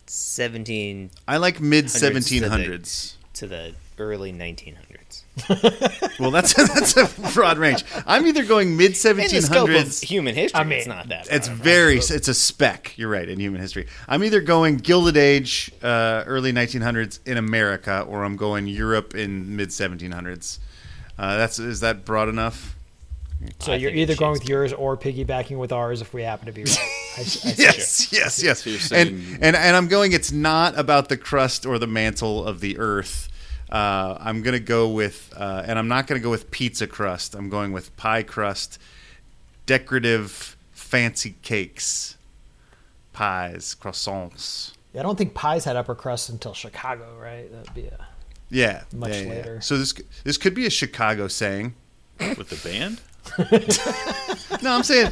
[0.07, 3.16] 17 I like mid Hundreds to the- 1700s.
[3.37, 5.23] To the early 1900s.
[6.19, 7.83] Well, that's that's a broad range.
[8.07, 10.03] I'm either going mid In the scope of 1700s.
[10.03, 11.27] human history, I mean, it's not that.
[11.31, 11.59] It's broad.
[11.59, 11.97] very.
[11.97, 12.97] It's a speck.
[12.97, 13.85] You're right in human history.
[14.07, 19.55] I'm either going Gilded Age, uh, early 1900s in America, or I'm going Europe in
[19.55, 20.57] mid 1700s.
[21.19, 22.75] Uh, that's is that broad enough?
[23.59, 26.51] So I you're either going with yours or piggybacking with ours if we happen to
[26.51, 26.79] be right.
[27.17, 27.61] I, I see.
[27.61, 28.63] Yes, yes, yes.
[28.87, 30.11] So and, and and I'm going.
[30.13, 33.29] It's not about the crust or the mantle of the earth.
[33.69, 37.35] Uh, I'm gonna go with, uh, and I'm not gonna go with pizza crust.
[37.35, 38.79] I'm going with pie crust,
[39.65, 42.17] decorative, fancy cakes,
[43.13, 44.73] pies, croissants.
[44.93, 47.51] Yeah, I don't think pies had upper crust until Chicago, right?
[47.51, 48.07] That'd be a
[48.49, 49.29] Yeah, Much yeah, yeah.
[49.29, 49.61] later.
[49.61, 51.75] So this this could be a Chicago saying.
[52.19, 52.99] With the band?
[54.63, 55.11] No, I'm saying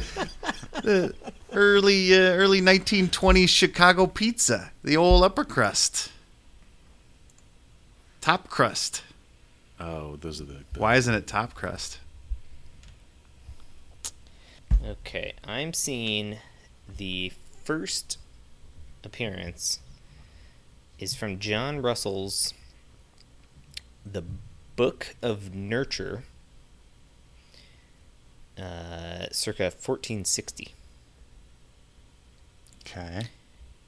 [0.82, 1.14] the
[1.52, 6.10] early uh, early 1920s Chicago pizza, the old upper crust,
[8.20, 9.02] top crust.
[9.78, 10.64] Oh, those are the.
[10.72, 11.98] the Why isn't it top crust?
[14.84, 16.38] Okay, I'm seeing
[16.96, 17.32] the
[17.64, 18.18] first
[19.04, 19.80] appearance
[20.98, 22.54] is from John Russell's
[24.10, 24.24] The
[24.76, 26.24] Book of Nurture,
[28.58, 30.74] uh, circa 1460.
[32.80, 33.28] Okay.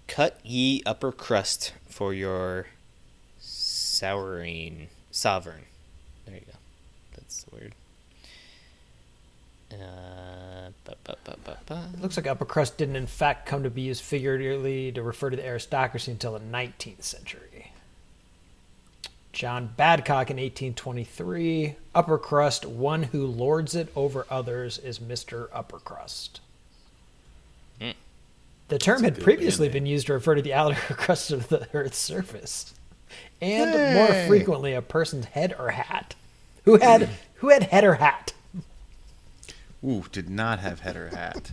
[0.07, 2.67] Cut ye upper crust for your
[3.39, 5.65] souring sovereign.
[6.27, 6.59] There you go.
[7.15, 7.75] That's the word.
[9.71, 11.89] Uh, ba, ba, ba, ba, ba.
[11.93, 15.31] It looks like upper crust didn't, in fact, come to be used figuratively to refer
[15.31, 17.48] to the aristocracy until the 19th century.
[19.39, 21.77] John Badcock in 1823.
[21.95, 25.47] Upper crust, one who lords it over others, is Mr.
[25.53, 26.41] Upper Crust.
[27.81, 27.91] Hmm.
[28.67, 31.51] The term That's had previously band been used to refer to the outer crust of
[31.51, 32.75] the Earth's surface,
[33.41, 33.95] and Hey.
[33.95, 36.17] more frequently, a person's head or hat.
[36.65, 38.33] Who had who had head or hat?
[39.85, 41.53] Ooh, did not have header hat.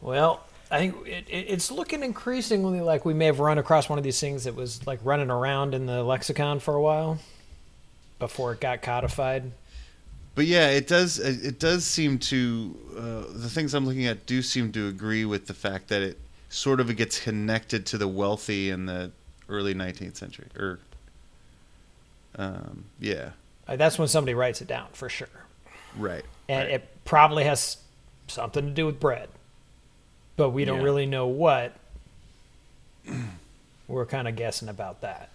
[0.00, 0.42] Well,
[0.72, 4.04] I think it, it, it's looking increasingly like we may have run across one of
[4.04, 7.18] these things that was like running around in the lexicon for a while
[8.18, 9.52] before it got codified.
[10.34, 11.18] But yeah, it does.
[11.18, 15.46] It does seem to uh, the things I'm looking at do seem to agree with
[15.46, 16.18] the fact that it
[16.48, 19.10] sort of gets connected to the wealthy in the
[19.50, 20.46] early 19th century.
[20.58, 20.78] Or,
[22.36, 23.30] um, yeah,
[23.68, 25.28] Uh, that's when somebody writes it down for sure,
[25.98, 26.24] right.
[26.48, 27.76] and it probably has
[28.26, 29.28] something to do with bread,
[30.36, 30.84] but we don't Yeah.
[30.84, 31.74] really know what.
[33.88, 35.28] We're kind of guessing about that.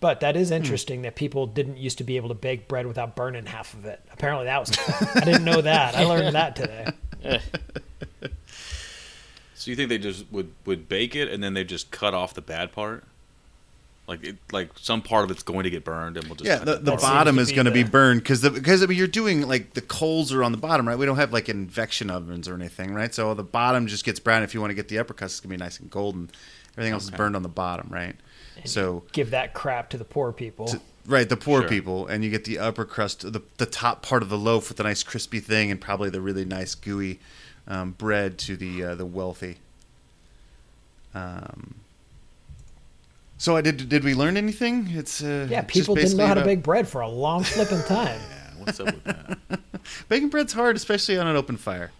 [0.00, 0.54] But that is Hmm.
[0.54, 3.74] is interesting that people didn't used to be able to bake bread without burning half
[3.74, 4.00] of it.
[4.12, 4.70] Apparently, that was.
[5.16, 5.94] I didn't know that.
[5.94, 6.86] I learned that today.
[9.54, 12.32] So you think they just would would bake it and then they just cut off
[12.32, 13.04] the bad part?
[14.10, 16.58] Like it, like some part of it's going to get burned and we'll just Yeah,
[16.58, 19.74] the, the bottom is going to be burned because because I mean, you're doing like
[19.74, 20.98] the coals are on the bottom, right?
[20.98, 23.14] We don't have like invection ovens or anything, right?
[23.14, 24.42] So the bottom just gets brown.
[24.42, 26.28] If you want to get the upper crust, it's going to be nice and golden.
[26.72, 28.16] Everything else is burned on the bottom, right?
[28.64, 30.66] So Give that crap to the poor people.
[30.66, 31.68] to- right, the poor Sure.
[31.68, 34.76] people, and you get the upper crust, the the top part of the loaf with
[34.76, 37.20] the nice crispy thing, and probably the really nice gooey
[37.68, 39.58] um, bread to the uh, the wealthy.
[41.14, 41.76] Um.
[43.40, 43.88] So I did.
[43.88, 44.86] Did we learn anything?
[44.90, 47.42] It's uh, yeah, just people didn't know basically how to bake bread for a long
[47.42, 48.20] flipping time.
[48.20, 49.38] Yeah, what's up with that?
[50.10, 51.90] Baking bread's hard, especially on an open fire.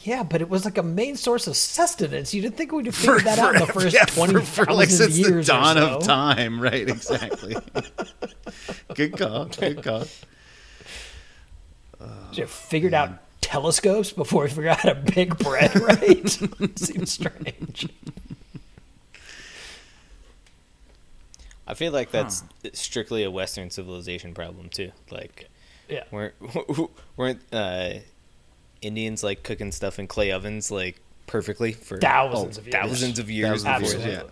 [0.00, 2.34] yeah, but it was like a main source of sustenance.
[2.34, 4.72] You didn't think we'd have figured that out in the first yeah, twenty for, for
[4.72, 5.96] like since the years dawn or so.
[5.98, 6.88] of time, right?
[6.88, 7.54] Exactly.
[8.94, 9.44] good call.
[9.44, 10.06] Good call.
[12.32, 13.10] You figured out
[13.40, 16.28] telescopes before we figured out how to bake bread, right?
[16.76, 17.86] Seems strange.
[21.70, 22.42] I feel like that's
[22.72, 24.90] strictly a Western civilization problem too.
[25.10, 25.48] Like,
[25.88, 26.02] Yeah.
[26.10, 26.34] weren't
[27.16, 27.94] weren't uh,
[28.82, 30.96] Indians like cooking stuff in clay ovens like
[31.28, 32.74] perfectly for Thousands oh, of years.
[32.74, 33.62] thousands of years?
[33.62, 34.24] Thousands of before years,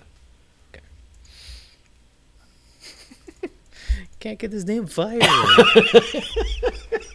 [3.44, 3.50] yeah.
[4.20, 5.20] Can't get this damn fire.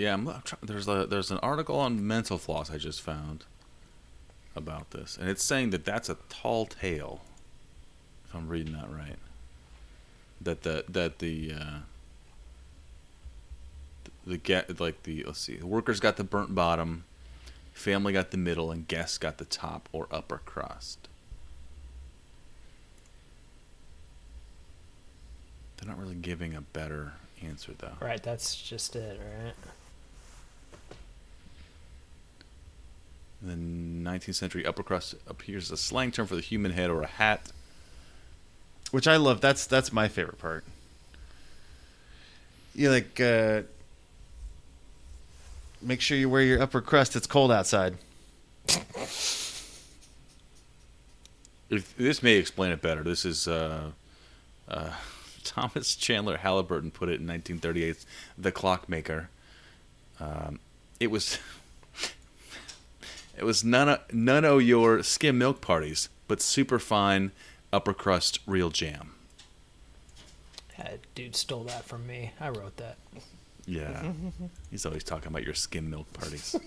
[0.00, 3.44] yeah, I'm, I'm there's a there's an article on Mental Floss I just found
[4.56, 7.20] about this, and it's saying that that's a tall tale.
[8.26, 9.18] If I'm reading that right,
[10.40, 11.78] that the that the uh,
[14.26, 17.04] the get like the let's see, the workers got the burnt bottom,
[17.72, 21.08] family got the middle, and guests got the top or upper crust.
[25.76, 27.96] They're not really giving a better answer though.
[28.00, 29.54] Right, that's just it, right?
[33.42, 37.02] The 19th century upper crust appears as a slang term for the human head or
[37.02, 37.52] a hat.
[38.90, 39.40] Which I love.
[39.40, 40.64] That's that's my favorite part.
[42.74, 43.62] You like uh,
[45.80, 47.16] make sure you wear your upper crust.
[47.16, 47.96] It's cold outside.
[51.70, 53.02] If, this may explain it better.
[53.02, 53.92] This is uh,
[54.68, 54.92] uh,
[55.44, 59.30] Thomas Chandler Haliburton put it in 1938's The Clockmaker.
[60.18, 60.58] Um,
[60.98, 61.38] it was
[63.40, 67.32] it was none of, none of your skim milk parties, but super fine
[67.72, 69.14] upper crust real jam.
[70.78, 72.32] Yeah, dude stole that from me.
[72.38, 72.98] I wrote that.
[73.66, 74.12] Yeah,
[74.70, 76.54] he's always talking about your skim milk parties.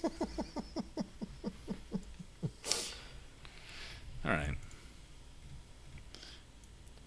[4.25, 4.55] All right.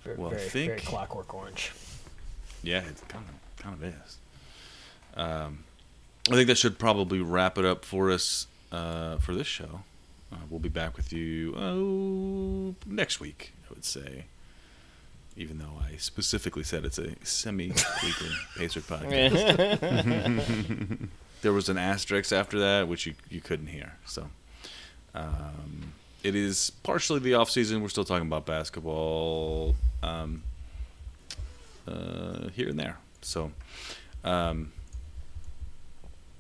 [0.05, 1.73] Very, Well, very, think- very clockwork orange.
[2.63, 4.17] Yeah, it kind of kind of is.
[5.17, 5.65] Um,
[6.31, 9.81] I think that should probably wrap it up for us uh, for this show.
[10.33, 14.25] Uh, we'll be back with you oh, next week, I would say.
[15.37, 19.39] Even though I specifically said it's a semi-weekly Pacer podcast,
[21.43, 23.97] there was an asterisk after that, which you you couldn't hear.
[24.07, 24.31] So,
[25.15, 25.93] um,
[26.23, 27.83] it is partially the off season.
[27.83, 29.77] We're still talking about basketball.
[30.03, 30.43] Um,
[31.87, 32.99] uh, here and there.
[33.23, 33.53] So,
[34.25, 34.73] um,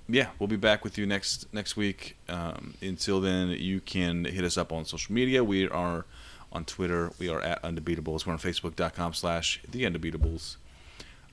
[0.08, 2.16] yeah, we'll be back with you next next week.
[2.28, 5.42] Um, until then, you can hit us up on social media.
[5.42, 6.04] We are
[6.52, 7.10] on Twitter.
[7.18, 8.26] We are at Undebeatables.
[8.26, 10.56] We're on Facebook.com slash The Undebeatables.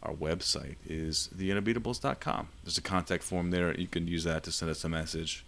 [0.01, 2.49] Our website is TheUndebeatables.com.
[2.63, 3.73] There's a contact form there.
[3.79, 5.45] You can use that to send us a message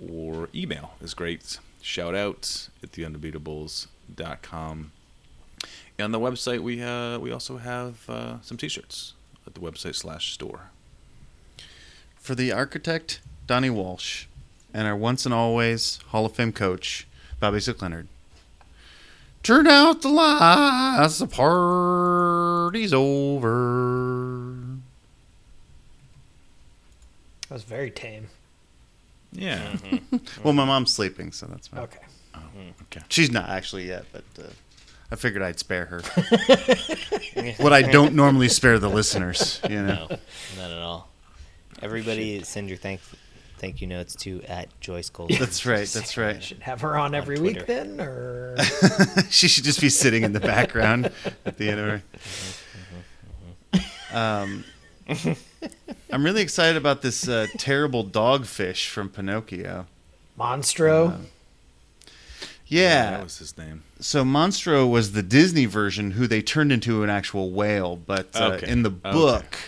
[0.00, 1.58] or email is great.
[1.80, 4.92] shout out at theundebeatables.com.
[5.98, 9.14] And on the website, we uh, we also have uh, some T-shirts
[9.46, 10.70] at the website slash store.
[12.22, 14.26] For the architect, Donnie Walsh,
[14.72, 17.04] and our once and always Hall of Fame coach,
[17.40, 18.06] Bobby Slick Leonard.
[19.42, 24.54] Turn out the lights, the party's over.
[27.48, 28.28] That was very tame.
[29.32, 29.74] Yeah.
[30.44, 31.80] Well, my mom's sleeping, so that's fine.
[31.80, 31.98] Okay.
[32.82, 33.00] okay.
[33.08, 34.44] She's not actually yet, but uh,
[35.10, 36.02] I figured I'd spare her.
[37.58, 40.06] what I don't normally spare the listeners, you know.
[40.08, 40.18] No,
[40.56, 41.11] not at all.
[41.82, 43.00] Everybody send your thank
[43.58, 45.30] thank you notes to at Joyce Gold.
[45.38, 45.86] That's right.
[45.88, 46.42] That's right.
[46.42, 48.56] Should have her on every week then, or
[49.30, 51.10] she should just be sitting in the background
[51.44, 52.02] at the end of
[54.12, 54.16] her.
[54.16, 54.64] Um,
[56.12, 59.86] I'm really excited about this uh, terrible dogfish from Pinocchio.
[60.38, 61.20] Monstro.
[62.66, 63.10] Yeah.
[63.12, 63.82] that was his name.
[64.00, 68.52] So Monstro was the Disney version, who they turned into an actual whale, but uh,
[68.54, 68.68] Okay.
[68.70, 69.12] in the Okay.
[69.12, 69.58] book,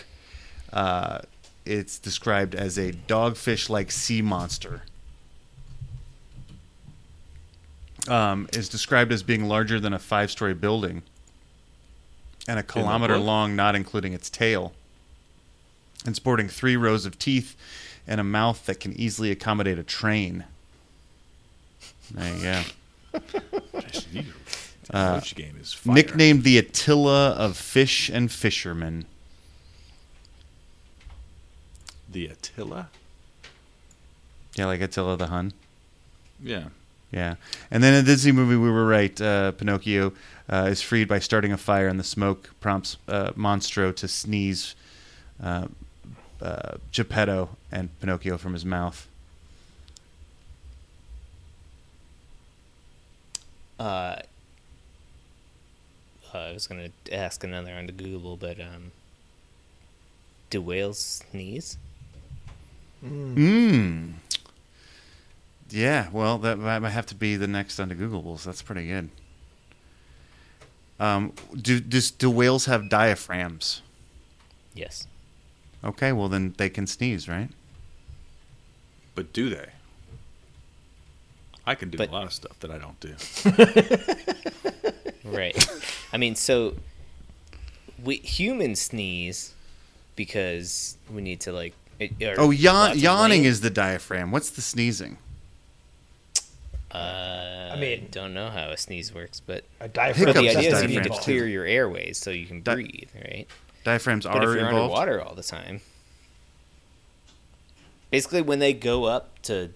[0.73, 1.19] uh,
[1.65, 4.83] it's described as a dogfish-like sea monster.
[8.07, 11.01] Um, is described as being larger than a five-story building
[12.47, 14.73] and a kilometer long, not including its tail,
[16.05, 17.55] and sporting three rows of teeth
[18.07, 20.43] and a mouth that can easily accommodate a train.
[22.11, 23.19] There you go.
[23.81, 24.33] Jason, you-
[24.93, 25.95] Uh, Coach game is fire.
[25.95, 29.05] Nicknamed the Attila of fish and fishermen.
[32.15, 32.87] The Attila.
[34.55, 35.51] Yeah, like Attila the Hun.
[36.41, 36.69] Yeah.
[37.11, 37.35] Yeah.
[37.69, 39.19] And then in the Disney movie, we were right.
[39.19, 40.13] Uh, Pinocchio
[40.49, 44.75] uh, is freed by starting a fire, and the smoke prompts uh, Monstro to sneeze
[45.43, 45.67] uh,
[46.41, 49.07] uh, Geppetto and Pinocchio from his mouth.
[53.77, 54.15] Uh,
[56.33, 58.93] uh, I was gonna ask another on the Google, but um,
[60.49, 61.77] do whales sneeze?
[63.03, 64.13] Mmm.
[65.69, 68.43] Yeah, well, that might might have to be the next Undegooglables.
[68.43, 69.09] That's pretty good.
[70.99, 73.81] Um, do, does, do whales have diaphragms?
[74.73, 75.07] Yes.
[75.83, 77.49] Okay, well, then they can sneeze, right?
[79.13, 79.67] But do they?
[81.67, 83.15] I can do But- a lot of stuff that I don't do.
[85.25, 85.57] Right.
[86.13, 86.75] I mean, so
[88.03, 89.55] we humans sneeze
[90.15, 91.73] because we need to like.
[91.99, 94.31] It, or Oh, yawn, yawning is the diaphragm.
[94.31, 95.17] What's the sneezing?
[96.91, 100.27] Uh, I mean- don't know how a sneeze works, but a diaphragm.
[100.27, 101.23] Hiccups the idea is you need to diaphragm, too.
[101.23, 103.47] clear your airways so you can Di- breathe, right?
[103.83, 104.93] Diaphragms But are if you're involved.
[104.93, 105.81] underwater all the time,
[108.11, 109.71] basically when they go up to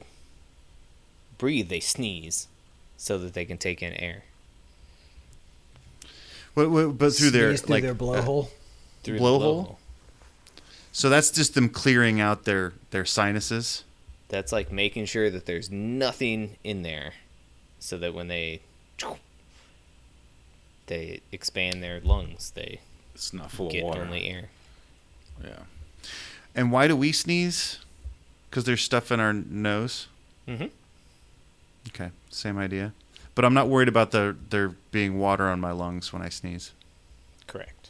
[1.38, 2.48] breathe, they sneeze
[2.98, 4.24] so that they can take in air
[6.54, 8.50] What, what, but through their through like their blowhole.
[9.04, 9.76] through the Blowhole?
[10.92, 13.84] So that's just them clearing out their their sinuses.
[14.28, 17.14] That's like making sure that there's nothing in there,
[17.80, 18.62] so that when they
[20.88, 22.80] they expand their lungs, they
[23.14, 24.02] It's not full get of water.
[24.02, 24.50] only air.
[25.44, 25.64] Yeah.
[26.56, 27.80] And why do we sneeze?
[28.50, 30.08] Because there's stuff in our nose.
[30.48, 30.66] Mm-hmm.
[31.90, 32.94] Okay, same idea.
[33.36, 36.72] But I'm not worried about the there being water on my lungs when I sneeze.
[37.48, 37.90] Correct.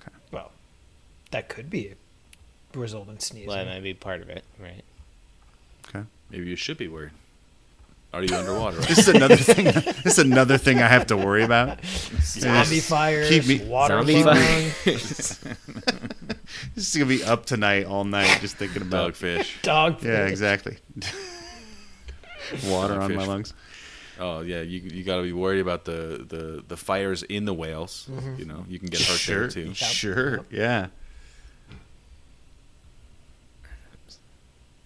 [0.00, 0.10] Okay.
[0.32, 0.50] Well,
[1.30, 1.94] that could be a
[2.74, 3.48] result in sneezing.
[3.48, 4.82] Well, that might be part of it, right?
[5.88, 6.04] Okay.
[6.30, 7.10] Maybe you should be worried.
[8.12, 8.80] Are you underwater?
[8.88, 9.64] This is another thing.
[9.66, 11.84] this is another thing I have to worry about.
[12.22, 12.88] Zombie Yes.
[12.88, 14.36] fires, Keep me- water Zombie lung.
[16.74, 19.14] This is gonna be up tonight all night just thinking about.
[19.14, 19.62] Dogfish.
[19.62, 20.02] dog.
[20.02, 20.78] Yeah, exactly.
[22.66, 23.54] Water on my lungs.
[24.18, 27.54] Oh yeah, you you got to be worried about the, the, the fires in the
[27.54, 28.08] whales.
[28.10, 28.34] Mm-hmm.
[28.38, 29.74] You know, you can get hurt Sure, there too.
[29.74, 30.88] sure, yeah.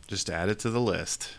[0.06, 1.30] Just add it to the list.